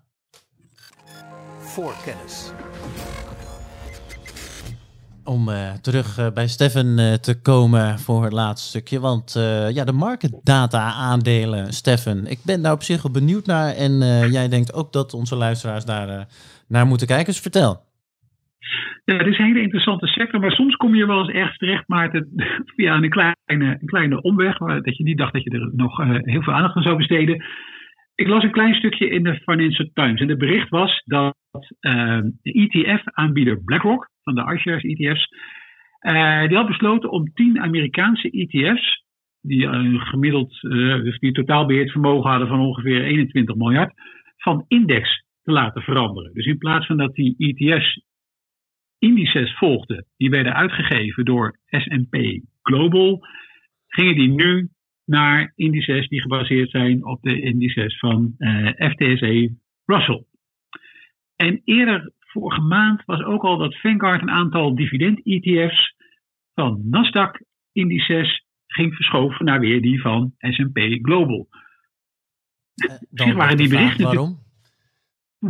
[1.61, 2.51] voor kennis.
[5.25, 9.01] Om eh, terug eh, bij Stefan eh, te komen voor het laatste stukje.
[9.01, 12.27] Want eh, ja, de market data aandelen, Stefan.
[12.27, 13.75] Ik ben daar op zich wel benieuwd naar.
[13.75, 16.25] En eh, jij denkt ook dat onze luisteraars daar eh,
[16.73, 17.27] naar moeten kijken.
[17.27, 17.91] Dus vertel.
[19.05, 21.89] Ja, het is een hele interessante sector, maar soms kom je wel eens ergens terecht,
[21.89, 22.29] Maarten,
[22.77, 26.09] via een kleine, een kleine omweg, dat je niet dacht dat je er nog eh,
[26.09, 27.45] heel veel aandacht aan zou besteden.
[28.15, 31.35] Ik las een klein stukje in de Financial Times en het bericht was dat
[31.81, 35.29] eh, de ETF-aanbieder BlackRock, van de iShares ETF's,
[35.99, 39.05] eh, die had besloten om 10 Amerikaanse ETF's,
[39.41, 40.71] die een gemiddeld, eh,
[41.03, 43.93] dus die totaalbeheerd vermogen hadden van ongeveer 21 miljard,
[44.37, 46.35] van index te laten veranderen.
[46.35, 48.01] Dus in plaats van dat die ETF's
[48.99, 53.27] indices volgden, die werden uitgegeven door S&P Global,
[53.87, 54.69] gingen die nu
[55.05, 60.25] naar indices die gebaseerd zijn op de indices van eh, FTSE Russell.
[61.37, 65.95] En eerder vorige maand was ook al dat Vanguard een aantal dividend-ETF's
[66.55, 71.49] van Nasdaq-indices ging verschoven naar weer die van S&P Global.
[72.75, 74.42] Misschien waren die berichten Waarom?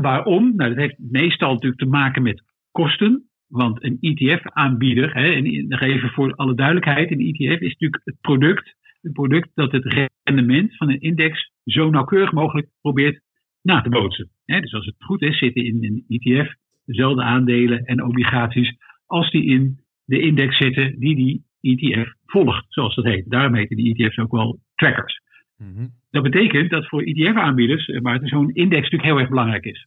[0.01, 0.57] Waarom?
[0.57, 3.29] Nou, dat heeft meestal natuurlijk te maken met kosten.
[3.49, 8.77] Want een ETF-aanbieder, en nog even voor alle duidelijkheid, een ETF is natuurlijk het product,
[9.01, 13.21] het product dat het rendement van een index zo nauwkeurig mogelijk probeert
[13.63, 14.31] na te bootsen.
[14.45, 18.77] Hè, dus als het goed is, zitten in een ETF dezelfde aandelen en obligaties
[19.07, 23.31] als die in de index zitten die die ETF volgt, zoals dat heet.
[23.31, 25.22] Daarom heten die ETF's ook wel trackers.
[25.63, 25.87] Mhm.
[26.11, 29.87] Dat betekent dat voor ETF-aanbieders, maar zo'n index natuurlijk heel erg belangrijk is.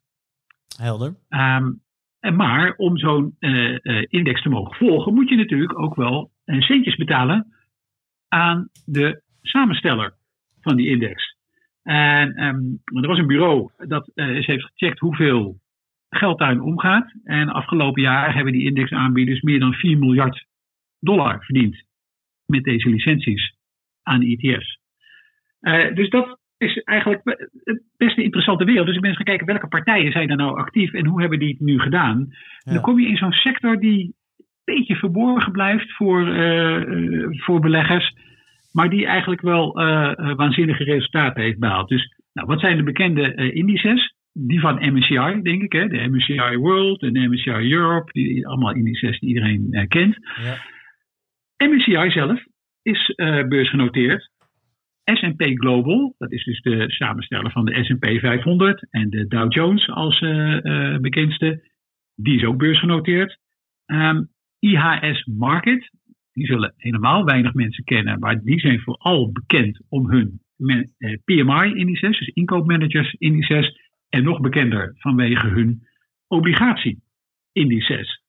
[0.77, 1.15] Helder.
[1.29, 1.71] Ehm,
[2.19, 6.31] en maar om zo'n eh, eh, index te mogen volgen, moet je natuurlijk ook wel
[6.45, 7.47] eh, centjes betalen
[8.27, 10.13] aan de samensteller
[10.61, 11.35] van die index.
[11.83, 15.59] En ehm, er was een bureau dat eh, eens heeft gecheckt hoeveel
[16.09, 17.13] geld daarin omgaat.
[17.23, 20.45] En afgelopen jaar hebben die indexaanbieders meer dan 4 miljard
[20.99, 21.83] dollar verdiend
[22.45, 23.55] met deze licenties
[24.03, 24.79] aan ETF's.
[25.65, 27.23] Eh, dus dat is eigenlijk
[27.97, 28.85] best een interessante wereld.
[28.85, 31.39] Dus ik ben eens gaan kijken welke partijen zijn er nou actief en hoe hebben
[31.39, 32.17] die het nu gedaan.
[32.63, 34.03] En dan kom je in zo'n sector die
[34.37, 38.13] een beetje verborgen blijft voor, eh, eh, voor beleggers.
[38.71, 41.89] maar die eigenlijk wel uh, waanzinnige resultaten heeft behaald.
[41.89, 44.13] Dus nou, wat zijn de bekende indices?
[44.33, 45.71] Die van MSCI, denk ik.
[45.71, 45.87] Hè?
[45.87, 48.11] De MSCI World en de MSCI Europe.
[48.11, 50.17] Die, allemaal indices die iedereen kent.
[50.43, 50.57] Ja.
[51.67, 52.43] MSCI zelf
[52.81, 53.13] is
[53.47, 54.29] beursgenoteerd.
[55.13, 59.89] S&P Global, dat is dus de samensteller van de S&P 500 en de Dow Jones
[59.89, 60.19] als
[61.01, 61.69] bekendste.
[62.15, 63.37] Die is ook beursgenoteerd.
[63.85, 64.29] Um,
[64.59, 65.91] IHS Market,
[66.33, 72.19] die zullen helemaal weinig mensen kennen, maar die zijn vooral bekend om hun eh, PMI-indices,
[72.19, 75.87] dus inkoopmanagers-indices, en nog bekender vanwege hun
[76.27, 78.23] obligatie-indices.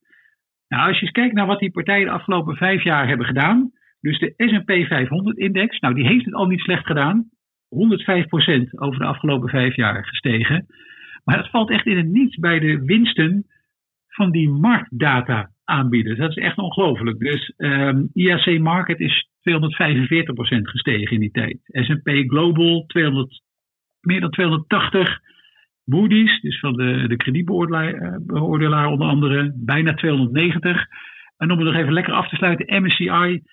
[0.69, 3.73] Nou, als je eens kijkt naar wat die partijen de afgelopen vijf jaar hebben gedaan,
[4.07, 7.29] dus de S&P 500-index, nou die heeft het al niet slecht gedaan,
[7.69, 10.67] 105% over de afgelopen vijf jaar gestegen.
[11.25, 13.47] Maar dat valt echt in het niets bij de winsten
[14.09, 16.19] van die marktdata aanbieders.
[16.19, 17.19] Dat is echt ongelooflijk.
[17.19, 19.49] Dus ehm, IAC Market is 245%
[20.63, 21.59] gestegen in die tijd.
[21.63, 23.43] S&P Global 200,
[24.01, 25.21] meer dan 280.
[25.85, 30.87] Moody's, dus van de, de kredietbeoordelaar eh, onder andere, bijna 290.
[31.37, 33.45] En om het nog even lekker af te sluiten, MSCI 594%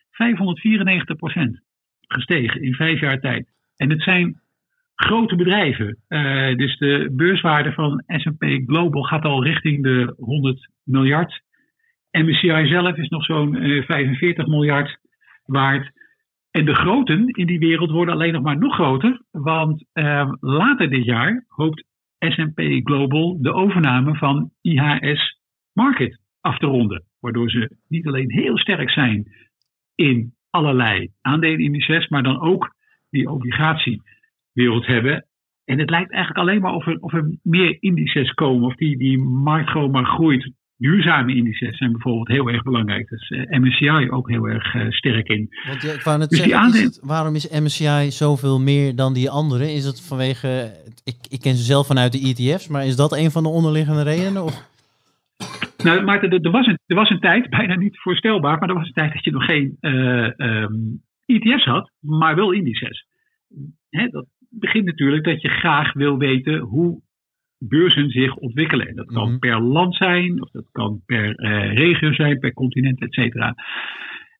[2.07, 3.51] gestegen in vijf jaar tijd.
[3.75, 4.41] En het zijn
[4.95, 5.97] grote bedrijven.
[6.09, 11.41] Uh, dus de beurswaarde van S&P Global gaat al richting de 100 miljard.
[12.11, 14.97] MSCI zelf is nog zo'n 45 eh, miljard
[15.45, 15.91] waard.
[16.51, 19.21] En de groten in die wereld worden alleen nog maar nog groter.
[19.31, 21.85] Want uh, later dit jaar hoopt
[22.35, 25.39] SP Global de overname van IHS
[25.73, 27.03] Market af te ronden.
[27.23, 29.27] Waardoor ze niet alleen heel sterk zijn
[29.95, 32.75] in allerlei aandelenindices, maar dan ook
[33.09, 35.25] die obligatiewereld hebben.
[35.65, 38.97] En het lijkt eigenlijk alleen maar of er, of er meer indices komen, of die,
[38.97, 43.09] die markt gewoon maar groeit duurzame indices zijn bijvoorbeeld heel erg belangrijk.
[43.09, 45.49] Dus uh, eh, MSCI ook heel erg uh, sterk in.
[45.67, 49.13] Want ja, ik wou net dus zeggen, is het, waarom is MSCI zoveel meer dan
[49.13, 49.73] die andere?
[49.73, 50.71] Is het vanwege,
[51.03, 54.03] ik, ik ken ze zelf vanuit de ETF's, maar is dat een van de onderliggende
[54.03, 54.43] redenen?
[54.43, 54.71] Of?
[55.83, 58.75] Nou, Maarten, er, er, was een, er was een tijd, bijna niet voorstelbaar, maar er
[58.75, 63.05] was een tijd dat je nog geen um, ETF's had, maar wel indices.
[63.89, 67.01] Hè, dat begint natuurlijk dat je graag wil weten hoe
[67.57, 68.95] beurzen zich ontwikkelen.
[68.95, 69.39] Dat kan mhm.
[69.39, 73.55] per land zijn, of dat kan per uh, regio zijn, per continent, et cetera.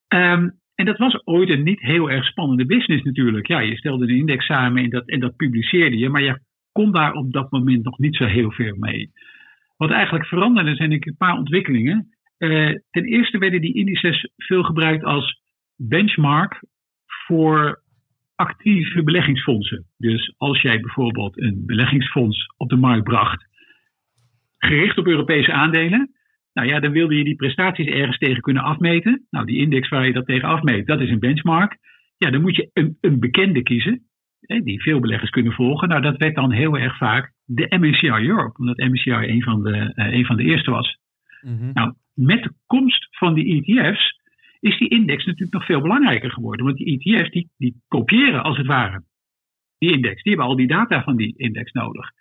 [0.07, 3.47] Um, en dat was ooit een niet heel erg spannende business natuurlijk.
[3.47, 6.39] Ja, je stelde een index samen en dat, en dat publiceerde je, maar je
[6.71, 9.11] kon daar op dat moment nog niet zo heel veel mee.
[9.83, 12.07] Wat eigenlijk veranderde zijn een paar ontwikkelingen.
[12.37, 15.41] Uh, ten eerste werden die indices veel gebruikt als
[15.75, 16.63] benchmark
[17.05, 17.81] voor
[18.35, 19.85] actieve beleggingsfondsen.
[19.97, 23.45] Dus als jij bijvoorbeeld een beleggingsfonds op de markt bracht,
[24.57, 26.11] gericht op Europese aandelen,
[26.53, 29.27] nou ja, dan wilde je die prestaties ergens tegen kunnen afmeten.
[29.29, 31.77] Nou, die index waar je dat tegen afmeet, dat is een benchmark.
[32.17, 34.03] Ja, dan moet je een, een bekende kiezen,
[34.39, 35.87] die veel beleggers kunnen volgen.
[35.87, 39.93] Nou, dat werd dan heel erg vaak de MSCI Europe, omdat MSCI een van de,
[39.95, 40.97] uh, een van de eerste was.
[41.41, 41.71] Mhm.
[41.73, 44.21] Nou, met de komst van die ETF's
[44.59, 46.65] is die index natuurlijk nog veel belangrijker geworden.
[46.65, 49.03] Want die ETF's die, die kopiëren als het ware
[49.83, 50.23] die index.
[50.23, 52.11] Die hebben al die data van die index nodig.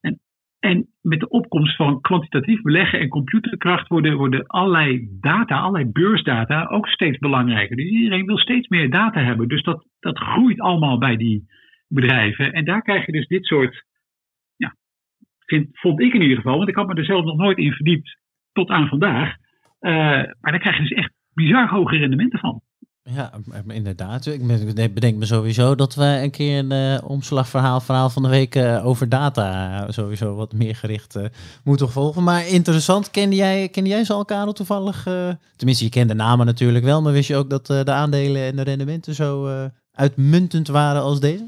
[0.00, 0.20] En,
[0.58, 6.66] en met de opkomst van kwantitatief beleggen en computerkracht worden, worden allerlei data, allerlei beursdata
[6.66, 7.76] ook steeds belangrijker.
[7.76, 9.48] Dus iedereen wil steeds meer data hebben.
[9.48, 11.44] Dus dat, dat groeit allemaal bij die
[11.88, 12.52] bedrijven.
[12.52, 13.84] En daar krijg je dus dit soort,
[15.46, 17.72] vind, vond ik in ieder geval, want ik had me er zelf nog nooit in
[17.72, 18.18] verdiept
[18.52, 19.28] tot aan vandaag.
[19.80, 19.92] Uh,
[20.40, 22.60] maar dan krijg je dus echt bizar hoge rendementen van.
[23.02, 23.32] Ja,
[23.66, 24.26] inderdaad.
[24.26, 28.54] Ik bedenk me sowieso dat we een keer een uh, omslagverhaal verhaal van de week
[28.54, 31.18] uh, over data sowieso wat meer gericht
[31.64, 32.22] moeten volgen.
[32.22, 35.02] Maar interessant, kende jij, kende jij ze al, Karel, toevallig?
[35.56, 38.56] tenminste, je kent de namen natuurlijk wel, maar wist je ook dat de aandelen en
[38.56, 39.46] de rendementen zo
[39.94, 41.44] uitmuntend waren als deze?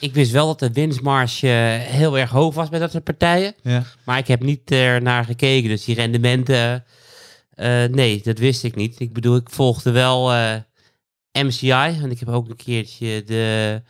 [0.00, 1.46] Ik wist wel dat de winstmarge
[1.80, 3.54] heel erg hoog was bij dat soort partijen.
[3.62, 3.82] Ja.
[4.04, 6.84] Maar ik heb niet er naar gekeken, dus die rendementen
[7.58, 9.00] uh, nee, dat wist ik niet.
[9.00, 10.62] Ik bedoel, ik volgde wel uh, eh,
[11.32, 11.70] MCI.
[11.70, 13.82] En ik heb ook een keertje de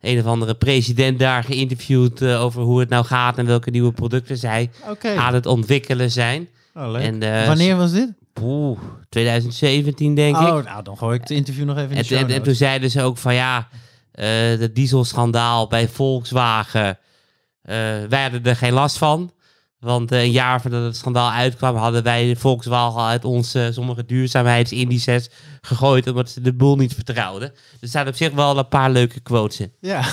[0.00, 3.92] een of andere president daar geïnterviewd uh, over hoe het nou gaat en welke nieuwe
[3.92, 5.16] producten zij okay.
[5.16, 6.48] aan het ontwikkelen zijn.
[6.74, 7.04] Oh.
[7.04, 8.08] En, Wanneer was dit?
[8.40, 8.78] Oeh,
[9.08, 10.48] 2017 denk oh, ik.
[10.48, 12.90] Oh, nou dan gooi ik het interview nog even in de en, en, toen zeiden
[12.90, 13.68] ze ook van ja,
[14.12, 16.98] de dieselschandaal bij Volkswagen,
[18.08, 19.32] wij hadden er geen last van.
[19.82, 25.30] Want uh, een jaar voordat het schandaal uitkwam, hadden wij Volkswagen uit onze sommige duurzaamheidsindices
[25.60, 27.52] gegooid, omdat ze de boel niet vertrouwden.
[27.80, 29.72] Er staan op zich wel een paar leuke quotes in.
[29.80, 30.04] Ja,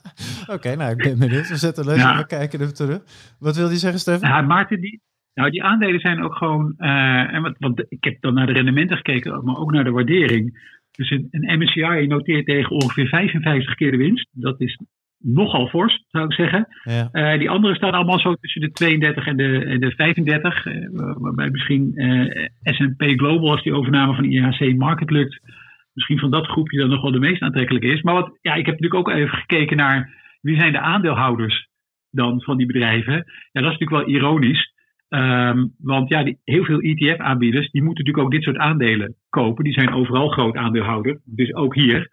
[0.54, 1.48] oké, nou ik ben benieuwd.
[1.48, 2.16] We zetten leuk ja.
[2.16, 3.00] we kijken even terug.
[3.38, 4.28] Wat wil je zeggen, Stefan?
[4.28, 5.02] Ja, Maarten, die,
[5.34, 8.52] nou, die aandelen zijn ook gewoon, uh, en wat, want ik heb dan naar de
[8.52, 10.70] rendementen gekeken, maar ook naar de waardering.
[10.92, 14.28] Dus een, een MSCI noteert tegen ongeveer 55 keer de winst.
[14.32, 14.78] Dat is
[15.18, 16.68] nogal fors, zou ik zeggen.
[16.82, 17.08] Ja.
[17.12, 20.66] Eh, die andere staan allemaal zo tussen de 32 en de, en de 35.
[20.66, 25.40] eh, waarbij misschien eh S&P Global, als die overname van IHC Market lukt,
[25.92, 28.02] misschien van dat groepje dan nog wel de meest aantrekkelijke is.
[28.02, 30.10] Maar wat, ja, ik heb natuurlijk ook even gekeken naar
[30.40, 31.68] wie zijn de aandeelhouders
[32.10, 33.14] dan van die bedrijven.
[33.52, 34.71] Ja, dat is natuurlijk wel ironisch.
[35.12, 39.64] Ehm, want ja, die, heel veel ETF-aanbieders, die moeten natuurlijk ook dit soort aandelen kopen.
[39.64, 42.10] Die zijn overal groot aandeelhouder, dus ook hier.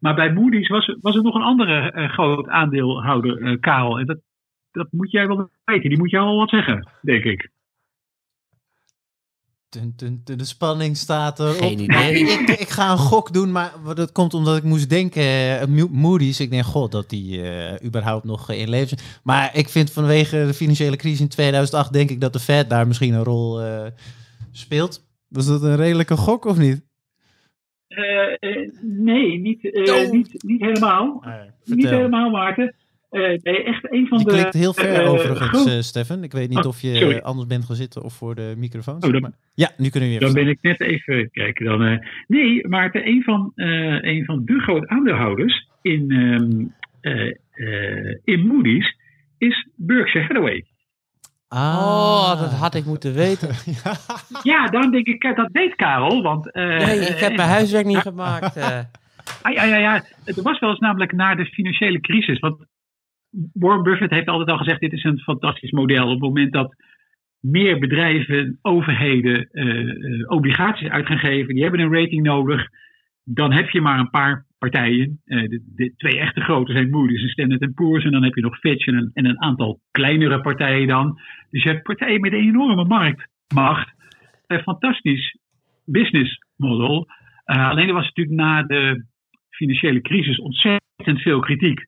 [0.00, 3.98] Maar bij Moody's was, was er nog een andere eh, groot aandeelhouder, eh, Karel.
[3.98, 4.18] En dat,
[4.70, 5.88] dat moet jij wel weten.
[5.88, 7.50] Die moet jou al wat zeggen, denk ik.
[9.74, 11.54] Dun, dun, dun, de spanning staat erop.
[11.56, 12.18] Geen idee.
[12.20, 15.88] ik, ik ga een gok doen, maar dat komt omdat ik moest denken, eh, Mo-
[15.90, 19.02] Moody's, ik denk, god, dat die eh, überhaupt nog eh, in leven is.
[19.22, 22.86] Maar ik vind vanwege de financiële crisis in 2008, denk ik dat de Fed daar
[22.86, 23.86] misschien een rol eh,
[24.52, 25.06] speelt.
[25.28, 26.82] Was dat een redelijke gok of niet?
[28.82, 30.10] nee, niet, Oh.
[30.10, 31.22] niet, niet helemaal.
[31.64, 31.96] Niet Vertel.
[31.98, 32.74] helemaal, Maarten.
[33.14, 34.30] Eh, nee, echt een van Je de...
[34.30, 36.22] klikt heel ver eh, overigens, eh, Stefan.
[36.22, 37.18] Ik weet niet Oh, of je sorry.
[37.18, 39.02] anders bent gaan zitten of voor de microfoon.
[39.04, 39.22] Oh,
[39.54, 40.44] Ja, nu kunnen we je Dan verstaan.
[40.44, 41.64] ben ik net even kijken.
[41.64, 46.64] Dan, eh, nee, maar een van, eh, een van de grote aandeelhouders in, ehm,
[47.00, 48.96] eh, eh, in Moody's
[49.38, 50.64] is Berkshire Hathaway.
[51.48, 53.48] Oh, dat had ik moeten weten.
[54.42, 56.22] Ja, daarom denk ik, dat weet Karel.
[56.22, 58.56] Want, eh, Nee, ik heb mijn huiswerk niet gemaakt.
[59.42, 60.04] Ah, ja, ja, ja.
[60.24, 62.38] Het was wel eens namelijk na de financiële crisis.
[62.38, 62.56] Want
[63.52, 66.04] Warren Buffett heeft altijd al gezegd: dit is een fantastisch model.
[66.04, 66.74] Op het moment dat
[67.40, 72.68] meer bedrijven, overheden eh, eh, obligaties uit gaan geven, die hebben een rating nodig.
[73.24, 75.20] Dan heb je maar een paar partijen.
[75.24, 78.04] Eh, de, twee echte grote zijn Moody's en Standard Poor's.
[78.04, 81.20] En dan heb je nog Fitch en een, en een aantal kleinere partijen dan.
[81.50, 83.92] Dus je hebt partijen met een enorme marktmacht.
[84.46, 85.38] Een fantastisch
[85.84, 87.06] business model.
[87.44, 89.04] Alleen er was natuurlijk na de
[89.50, 91.86] financiële crisis ontzettend veel kritiek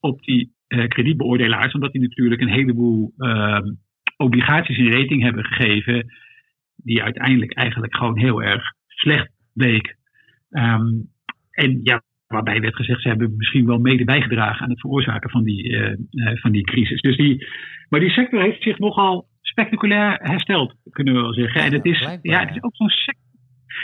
[0.00, 3.72] op die eh, kredietbeoordelaars, omdat die natuurlijk een heleboel ehm,
[4.16, 6.06] obligaties in rating hebben gegeven,
[6.76, 9.96] die uiteindelijk eigenlijk gewoon heel erg slecht bleek.
[10.50, 10.88] Ehm,
[11.50, 15.44] en ja, waarbij werd gezegd, ze hebben misschien wel mede bijgedragen aan het veroorzaken van
[15.44, 17.00] die, eh, eh, van die crisis.
[17.00, 17.46] Dus die,
[17.88, 21.60] maar die sector heeft zich nogal spectaculair hersteld, kunnen we wel zeggen.
[21.62, 23.28] En het is, blijkbaar, ja, het is ook zo'n sector.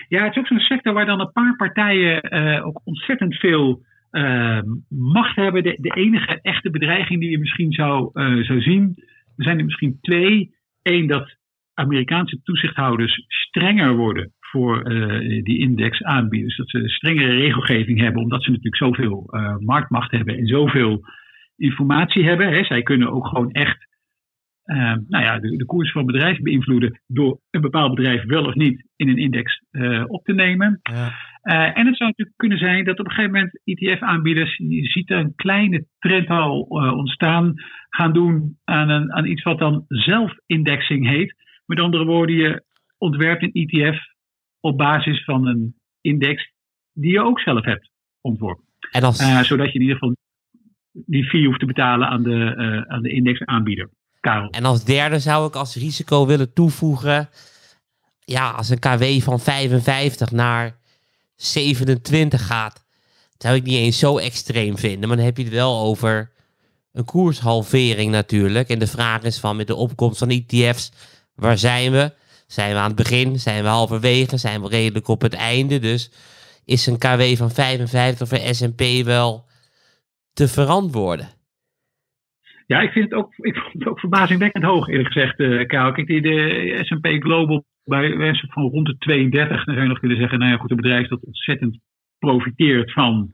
[0.09, 2.23] Ja, het is ook zo'n sector waar dan een paar partijen
[2.64, 5.62] ook ontzettend veel eh, macht hebben.
[5.62, 8.94] De, de enige echte bedreiging die je misschien zou, eh, zou zien,
[9.36, 10.54] er zijn er misschien twee.
[10.82, 11.36] Eén, dat
[11.74, 16.57] Amerikaanse toezichthouders strenger worden voor eh, die indexaanbieders.
[16.57, 21.00] Dat ze strengere regelgeving hebben, omdat ze natuurlijk zoveel eh, marktmacht hebben en zoveel
[21.57, 22.48] informatie hebben.
[22.48, 22.64] Hè.
[22.64, 23.86] Zij kunnen ook gewoon echt
[24.62, 28.54] eh, nou ja, de, de koers van bedrijven beïnvloeden door een bepaald bedrijf wel of
[28.54, 29.62] niet in een index
[30.07, 30.80] op te nemen.
[30.82, 31.12] Ja.
[31.47, 35.11] Eh, en het zou natuurlijk kunnen zijn dat op een gegeven moment ETF-aanbieders, je ziet
[35.11, 37.55] er een kleine trend al eh, ontstaan,
[37.88, 41.34] gaan doen aan, een, aan iets wat dan zelfindexing heet.
[41.66, 42.64] Met andere woorden, je
[42.99, 43.99] ontwerpt een ETF
[44.61, 46.53] op basis van een index
[46.92, 47.90] die je ook zelf hebt
[48.20, 48.64] ontworpen.
[48.90, 50.16] En als, Eh, zodat je in ieder geval
[50.92, 53.90] die fee hoeft te betalen aan de, aan de indexaanbieder.
[54.20, 54.51] Karel.
[54.51, 57.28] en als derde zou ik als risico willen toevoegen.
[58.24, 60.84] Ja, als een KW van 55 naar
[61.37, 62.84] 27 gaat,
[63.39, 65.09] zou ik niet eens zo extreem vinden.
[65.09, 66.30] Maar dan heb je het wel over
[66.93, 68.68] een koershalvering natuurlijk.
[68.68, 70.93] En de vraag is van met de opkomst van ETF's,
[71.34, 72.12] waar zijn we?
[72.47, 73.39] Zijn we aan het begin?
[73.39, 74.37] Zijn we halverwege?
[74.37, 75.78] Zijn we redelijk op het einde?
[75.78, 76.11] Dus
[76.64, 79.45] is een KW van 55 voor S&P wel
[80.32, 81.28] te verantwoorden?
[82.66, 85.93] Ja, ik vind het ook, ik vond het ook verbazingwekkend hoog, eerlijk gezegd, Karel.
[85.93, 90.01] Kijk, die, de S&P Global bij wijze van rond de 32, dan zou je nog
[90.01, 91.78] willen zeggen, nou ja, goed, een bedrijf dat ontzettend
[92.18, 93.32] profiteert van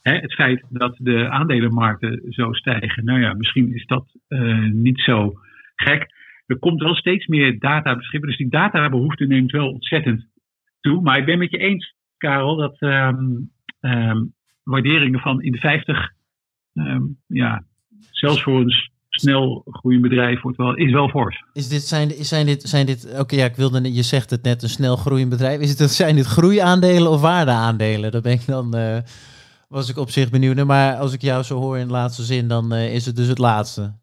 [0.00, 3.04] hè, het feit dat de aandelenmarkten zo stijgen.
[3.04, 5.32] Nou ja, misschien is dat eh, niet zo
[5.74, 6.06] gek.
[6.46, 10.26] Er komt wel steeds meer data beschikbaar, dus die databehoefte neemt wel ontzettend
[10.80, 11.02] toe.
[11.02, 13.24] Maar ik ben met je eens, Karel, dat ehm,
[13.80, 14.24] ehm,
[14.62, 16.10] waarderingen van in de 50,
[16.74, 17.64] ehm, ja,
[18.10, 21.44] zelfs voor een s- snel groeiend bedrijf wordt wel, is wel fors.
[21.52, 24.62] Is dit, zijn, zijn dit, zijn dit oké, ja, ik wilde, je zegt het net,
[24.62, 25.60] een snel groeiend bedrijf.
[25.60, 28.12] Is het, zijn dit groeiaandelen of waardeaandelen?
[28.12, 28.98] Daar ben ik dan, eh,
[29.68, 30.64] was ik op zich benieuwd.
[30.64, 33.28] Maar als ik jou zo hoor in de laatste zin, dan eh, is het dus
[33.28, 34.00] het laatste.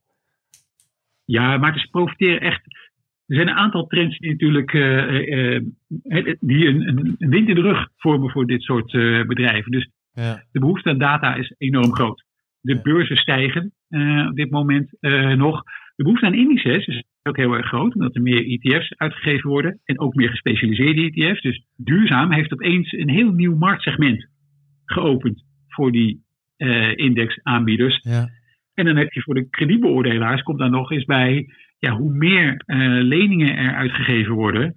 [1.26, 2.62] Ja, maar ze profiteren echt.
[3.26, 5.62] Er zijn een aantal trends die natuurlijk eh,
[6.40, 8.92] die een, een, wind in de rug vormen voor dit soort
[9.28, 9.72] bedrijven.
[9.72, 10.44] Dus Ja.
[10.52, 12.24] de behoefte aan data is enorm groot.
[12.62, 13.74] De beurzen stijgen
[14.30, 15.64] op dit moment eh, nog.
[15.96, 19.80] De behoefte aan indices is ook heel erg groot, omdat er meer ETF's uitgegeven worden
[19.84, 21.42] en ook meer gespecialiseerde ETF's.
[21.42, 24.28] Dus duurzaam heeft opeens een heel nieuw marktsegment
[24.86, 26.24] geopend voor die
[26.58, 28.00] uh, indexaanbieders.
[28.02, 28.30] Ja.
[28.74, 31.48] En dan heb je voor de kredietbeoordelaars, komt dan nog eens bij,
[31.80, 34.76] ja, hoe meer uh, leningen er uitgegeven worden,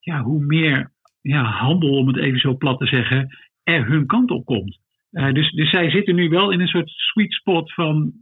[0.00, 4.30] ja, hoe meer ja, handel, om het even zo plat te zeggen, er hun kant
[4.30, 4.78] op komt.
[5.12, 8.12] Uh, dus, dus zij zitten nu wel in een soort sweet spot van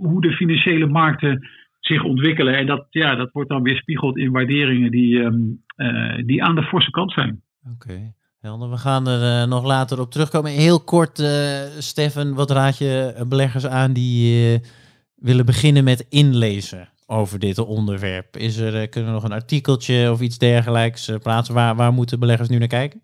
[0.00, 1.48] hoe de financiële markten
[1.80, 2.56] zich ontwikkelen.
[2.56, 6.54] En dat, ja, dat wordt dan weer spiegeld in waarderingen die, um, uh, die aan
[6.54, 7.42] de forse kant zijn.
[7.64, 7.88] Oké.
[7.90, 8.14] Okay.
[8.40, 10.50] Helder, we gaan er uh, nog later op terugkomen.
[10.50, 11.28] Heel kort, uh,
[11.78, 14.60] Stefan, wat raad je beleggers aan die
[15.14, 18.36] willen beginnen met inlezen over dit onderwerp?
[18.36, 21.54] Is er, kunnen we nog een artikeltje of iets dergelijks plaatsen?
[21.54, 23.02] Waar, waar moeten beleggers nu naar kijken?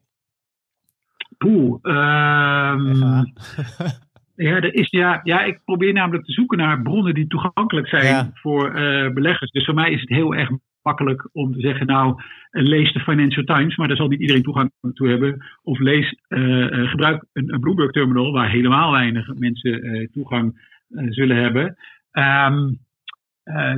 [1.38, 3.32] Poeh, um,
[4.40, 8.04] Ja, er is, ja, ja, ik probeer namelijk te zoeken naar bronnen die toegankelijk zijn
[8.04, 8.30] ja.
[8.34, 9.50] voor uh, beleggers.
[9.50, 10.50] Dus voor mij is het heel erg
[10.82, 14.72] makkelijk om te zeggen, nou, lees de Financial Times, maar daar zal niet iedereen toegang
[14.94, 15.44] toe hebben.
[15.62, 21.36] Of lees, uh, uh, gebruik een, een Bloomberg terminal, waar helemaal weinig mensen toegang zullen
[21.36, 21.76] hebben.
[22.12, 22.78] Um,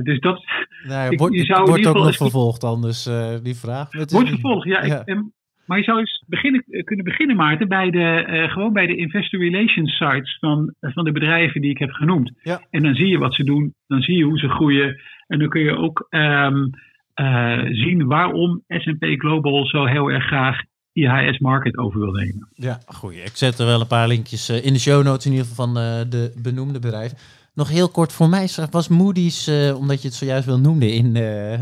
[0.03, 0.43] dus dat.
[0.87, 3.03] Nou, wordt, ik, je zou wordt ook nog vervolgd, anders
[3.43, 3.91] die vraag.
[3.91, 4.85] Wordt vervolgd, ja.
[4.85, 5.01] ja.
[5.05, 5.23] Ik,
[5.65, 9.39] maar je zou eens beginnen, kunnen beginnen, Maarten, bij de, uh, gewoon bij de investor
[9.39, 12.31] relations sites van, van de bedrijven die ik heb genoemd.
[12.43, 12.61] Ja.
[12.69, 15.01] En dan zie je wat ze doen, dan zie je hoe ze groeien.
[15.27, 16.69] En dan kun je ook um,
[17.15, 20.61] uh, zien waarom S&P Global zo heel erg graag
[20.93, 22.47] IHS Market over wil nemen.
[22.53, 23.13] Ja, goed.
[23.13, 25.73] Ik zet er wel een paar linkjes in de show notes in ieder geval van
[26.09, 27.17] de benoemde bedrijven.
[27.53, 31.15] Nog heel kort voor mij was Moody's, uh, omdat je het zojuist wel noemde, in,
[31.15, 31.59] uh,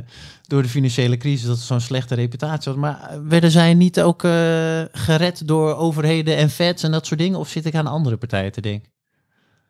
[0.47, 2.81] door de financiële crisis, dat het zo'n slechte reputatie had.
[2.81, 7.39] Maar werden zij niet ook uh, gered door overheden en Feds en dat soort dingen?
[7.39, 8.89] Of zit ik aan andere partijen te denken?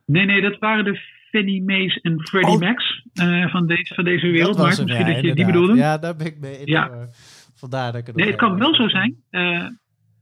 [0.06, 1.00] Nee, nee, dat waren de
[1.30, 2.60] Fannie Mae's en Freddie oh.
[2.60, 3.04] Macs
[3.52, 4.58] van, deze, van deze wereld.
[4.58, 5.76] Maar misschien ja, dat je die bedoelde.
[5.76, 6.62] Ja, daar ben ik mee.
[6.66, 7.08] Ja.
[7.56, 9.24] Vandaar dat ik het nee, het kan wel zo zijn.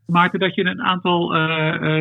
[0.05, 1.33] Maarten, dat je een aantal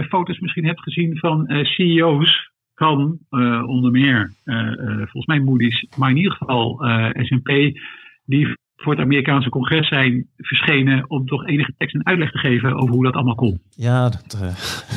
[0.03, 5.87] foto's misschien hebt gezien van CEO's kan uh, onder meer, uh, uh, volgens mij Moody's,
[5.97, 7.79] maar in ieder geval S&P,
[8.25, 12.75] die voor het Amerikaanse congres zijn verschenen om toch enige tekst en uitleg te geven
[12.75, 13.61] over hoe dat allemaal kon.
[13.77, 14.39] Ja, dat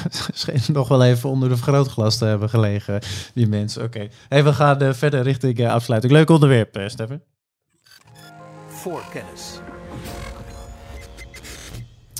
[0.33, 2.99] scheen nog wel even onder de vergrootglas te hebben gelegen,
[3.33, 3.83] die mensen.
[3.83, 4.09] Oké, okay.
[4.29, 6.13] hey, we gaan verder richting afsluiting.
[6.13, 7.21] Leuk onderwerp, Stefan.
[8.67, 9.58] Voor kennis.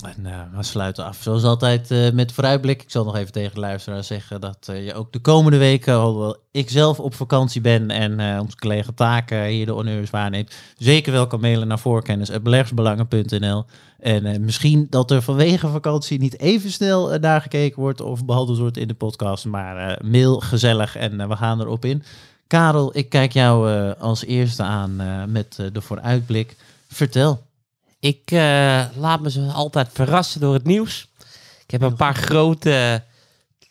[0.04, 2.82] En uh, we sluiten af, zoals altijd, uh, met vooruitblik.
[2.82, 5.96] Ik zal nog even tegen de luisteraar zeggen dat uh, je ook de komende weken,
[5.96, 11.12] hoewel ik zelf op vakantie ben en onze collega Taken hier de honneurs waarneemt, zeker
[11.12, 13.66] wel kan mailen naar voorkennis.beleggersbelangen.nl.
[14.00, 18.78] En misschien dat er vanwege vakantie niet even snel naar gekeken wordt of behandeld wordt
[18.78, 22.04] in de podcast, maar mail gezellig en we gaan erop in.
[22.48, 24.96] Karel, ik kijk jou als eerste aan
[25.32, 26.56] met de vooruitblik.
[26.88, 27.48] Vertel.
[28.00, 31.08] Ik uh, laat me zo altijd verrassen door het nieuws.
[31.64, 33.04] Ik heb een paar grote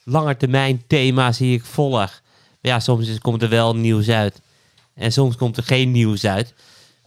[0.04, 2.22] langetermijn thema's die ik volg.
[2.60, 4.40] Ja, soms komt er wel nieuws uit.
[4.94, 6.54] En soms komt er geen nieuws uit.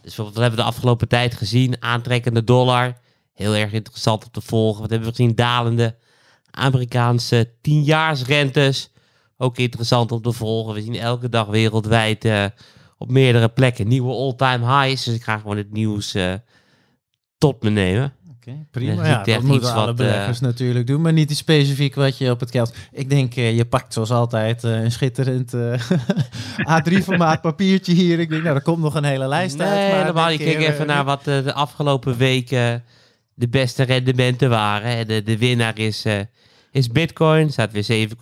[0.02, 1.82] Dus wat hebben we de afgelopen tijd gezien?
[1.82, 2.98] Aantrekkende dollar.
[3.34, 4.80] Heel erg interessant om te volgen.
[4.80, 5.34] Wat hebben we gezien?
[5.34, 5.96] Dalende
[6.50, 8.90] Amerikaanse tienjaarsrentes.
[9.36, 10.74] Ook interessant om te volgen.
[10.74, 12.44] We zien elke dag wereldwijd uh,
[12.98, 15.04] op meerdere plekken nieuwe all-time highs.
[15.04, 16.34] Dus ik ga gewoon het nieuws uh,
[17.42, 18.12] tot me nemen.
[18.36, 19.06] Okay, prima.
[19.06, 22.50] Ja, dat moeten alle beleggers uh, natuurlijk doen, maar niet specifiek wat je op het
[22.50, 22.74] geld.
[22.92, 25.54] Ik denk, uh, je pakt zoals altijd uh, een schitterend
[26.74, 28.18] A3-formaat papiertje hier.
[28.18, 29.92] Ik denk, nou, er komt nog een hele lijst nee, uit.
[29.92, 30.30] Nee, normaal.
[30.30, 32.84] Ik kijk even naar wat de afgelopen weken
[33.34, 35.06] de beste rendementen waren.
[35.06, 36.06] De, de winnaar is,
[36.70, 38.16] is Bitcoin, staat weer 7,7%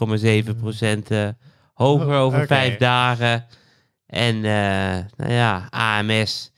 [1.74, 2.46] hoger oh, over okay.
[2.46, 3.46] vijf dagen.
[4.06, 6.49] En nou ja, AMS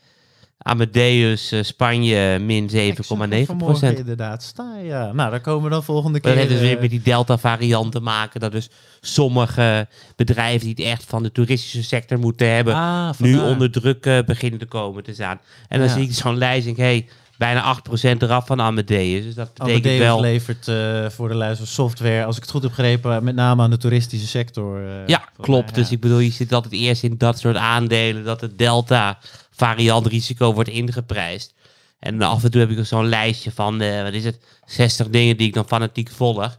[0.62, 3.98] Amadeus uh, Spanje min 7,9 procent.
[3.98, 5.12] inderdaad staan, ja.
[5.12, 6.30] Nou, daar komen we dan volgende keer.
[6.30, 8.40] Dat heeft dus weer met die Delta-variant te maken.
[8.40, 12.74] Dat dus sommige bedrijven die het echt van de toeristische sector moeten hebben...
[12.74, 15.40] Ah, nu onder druk uh, beginnen te komen te staan.
[15.68, 15.94] En dan ja.
[15.94, 17.08] zie ik zo'n lijst en hey,
[17.38, 19.24] bijna 8% eraf van Amadeus.
[19.24, 20.20] Dus dat betekent Amadeus wel...
[20.20, 23.70] levert uh, voor de luister software, als ik het goed heb begrepen, met name aan
[23.70, 24.80] de toeristische sector.
[25.06, 25.64] Ja, klopt.
[25.64, 25.82] Mij, ja.
[25.82, 29.18] Dus ik bedoel, je zit altijd eerst in dat soort aandelen, dat het Delta
[29.52, 31.54] variant risico wordt ingeprijsd.
[31.98, 35.36] En af en toe heb ik zo'n lijstje van, uh, wat is het, 60 dingen
[35.36, 36.58] die ik dan fanatiek volg.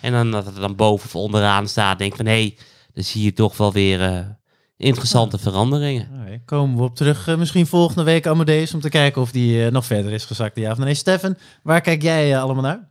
[0.00, 2.56] En dan dat het dan boven of onderaan staat, denk ik van, hé, hey,
[2.94, 4.18] dan zie je toch wel weer uh,
[4.76, 6.08] interessante veranderingen.
[6.22, 9.70] Okay, komen we op terug, uh, misschien volgende week Amadeus, om te kijken of die
[9.70, 10.56] nog verder is gezakt.
[10.56, 12.88] Ja of nee, Stefan, waar kijk jij allemaal naar?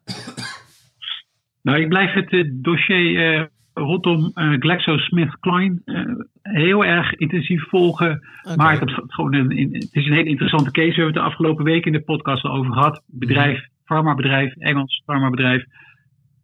[1.62, 6.06] Nou, ik blijf het dossier rondom uh, GlaxoSmithKline uh,
[6.42, 8.28] heel erg intensief volgen.
[8.56, 10.88] Maar het gewoon een, in- het is een hele interessante case.
[10.88, 13.04] We hebben het de afgelopen week in de podcast al over gehad.
[13.08, 15.64] Bedrijf, farmabedrijf, Engels farmabedrijf,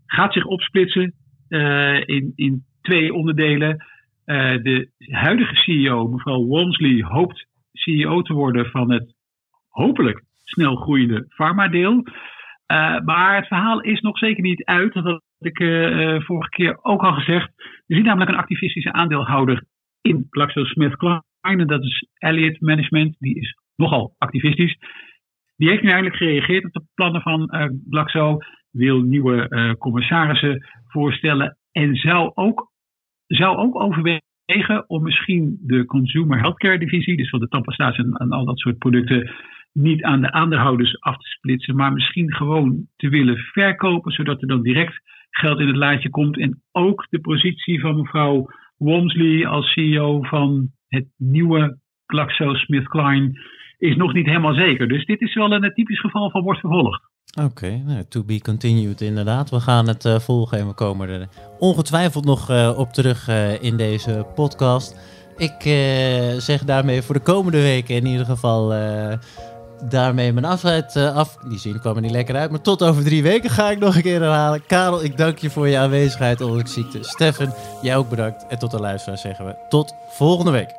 [0.05, 1.13] gaat zich opsplitsen
[1.47, 3.85] eh, in, in twee onderdelen.
[4.63, 9.13] De huidige CEO, mevrouw Walmsley, hoopt CEO te worden van het
[9.69, 12.03] hopelijk snel groeiende farmadeel.
[13.05, 14.93] Maar het verhaal is nog zeker niet uit.
[14.93, 17.47] Dat ik eh, vorige keer ook al gezegd.
[17.87, 19.63] Er zit namelijk een activistische aandeelhouder
[20.01, 21.23] in GlaxoSmithKline.
[21.41, 23.15] En dat is Elliott Management.
[23.19, 24.77] Die is nogal activistisch.
[25.55, 28.37] Die heeft nu eindelijk gereageerd op de plannen van eh, Glaxo.
[28.71, 31.57] Wil nieuwe commissarissen voorstellen.
[31.71, 32.71] En zou ook,
[33.27, 38.29] zou ook overwegen om misschien de Consumer Healthcare divisie, dus van de tandpasta's en, en
[38.29, 39.31] al dat soort producten,
[39.73, 44.47] niet aan de aandeelhouders af te splitsen, maar misschien gewoon te willen verkopen, zodat er
[44.47, 46.39] dan direct geld in het laadje komt.
[46.39, 53.39] En ook de positie van mevrouw Walmsley als CEO van het nieuwe GlaxoSmithKline
[53.77, 54.87] is nog niet helemaal zeker.
[54.87, 57.01] Dus dit is wel een typisch geval van wordt vervolgd.
[57.43, 59.49] Oké, nou, to be continued inderdaad.
[59.49, 61.27] We gaan het eh, volgen en we komen er
[61.59, 65.17] ongetwijfeld nog eh, op terug eh, in deze podcast.
[65.39, 69.17] Ik eh, zeg daarmee voor de komende weken in ieder geval eh,
[69.81, 71.37] daarmee mijn afscheid eh, af.
[71.47, 73.95] Die zin kwam er niet lekker uit, maar tot over drie weken ga ik nog
[73.95, 74.65] een keer herhalen.
[74.65, 77.03] Karel, ik dank je voor je aanwezigheid ondanks ziekte.
[77.03, 78.45] Steffen, jij ook bedankt.
[78.47, 80.78] En tot de luisteraars zeggen we tot volgende week.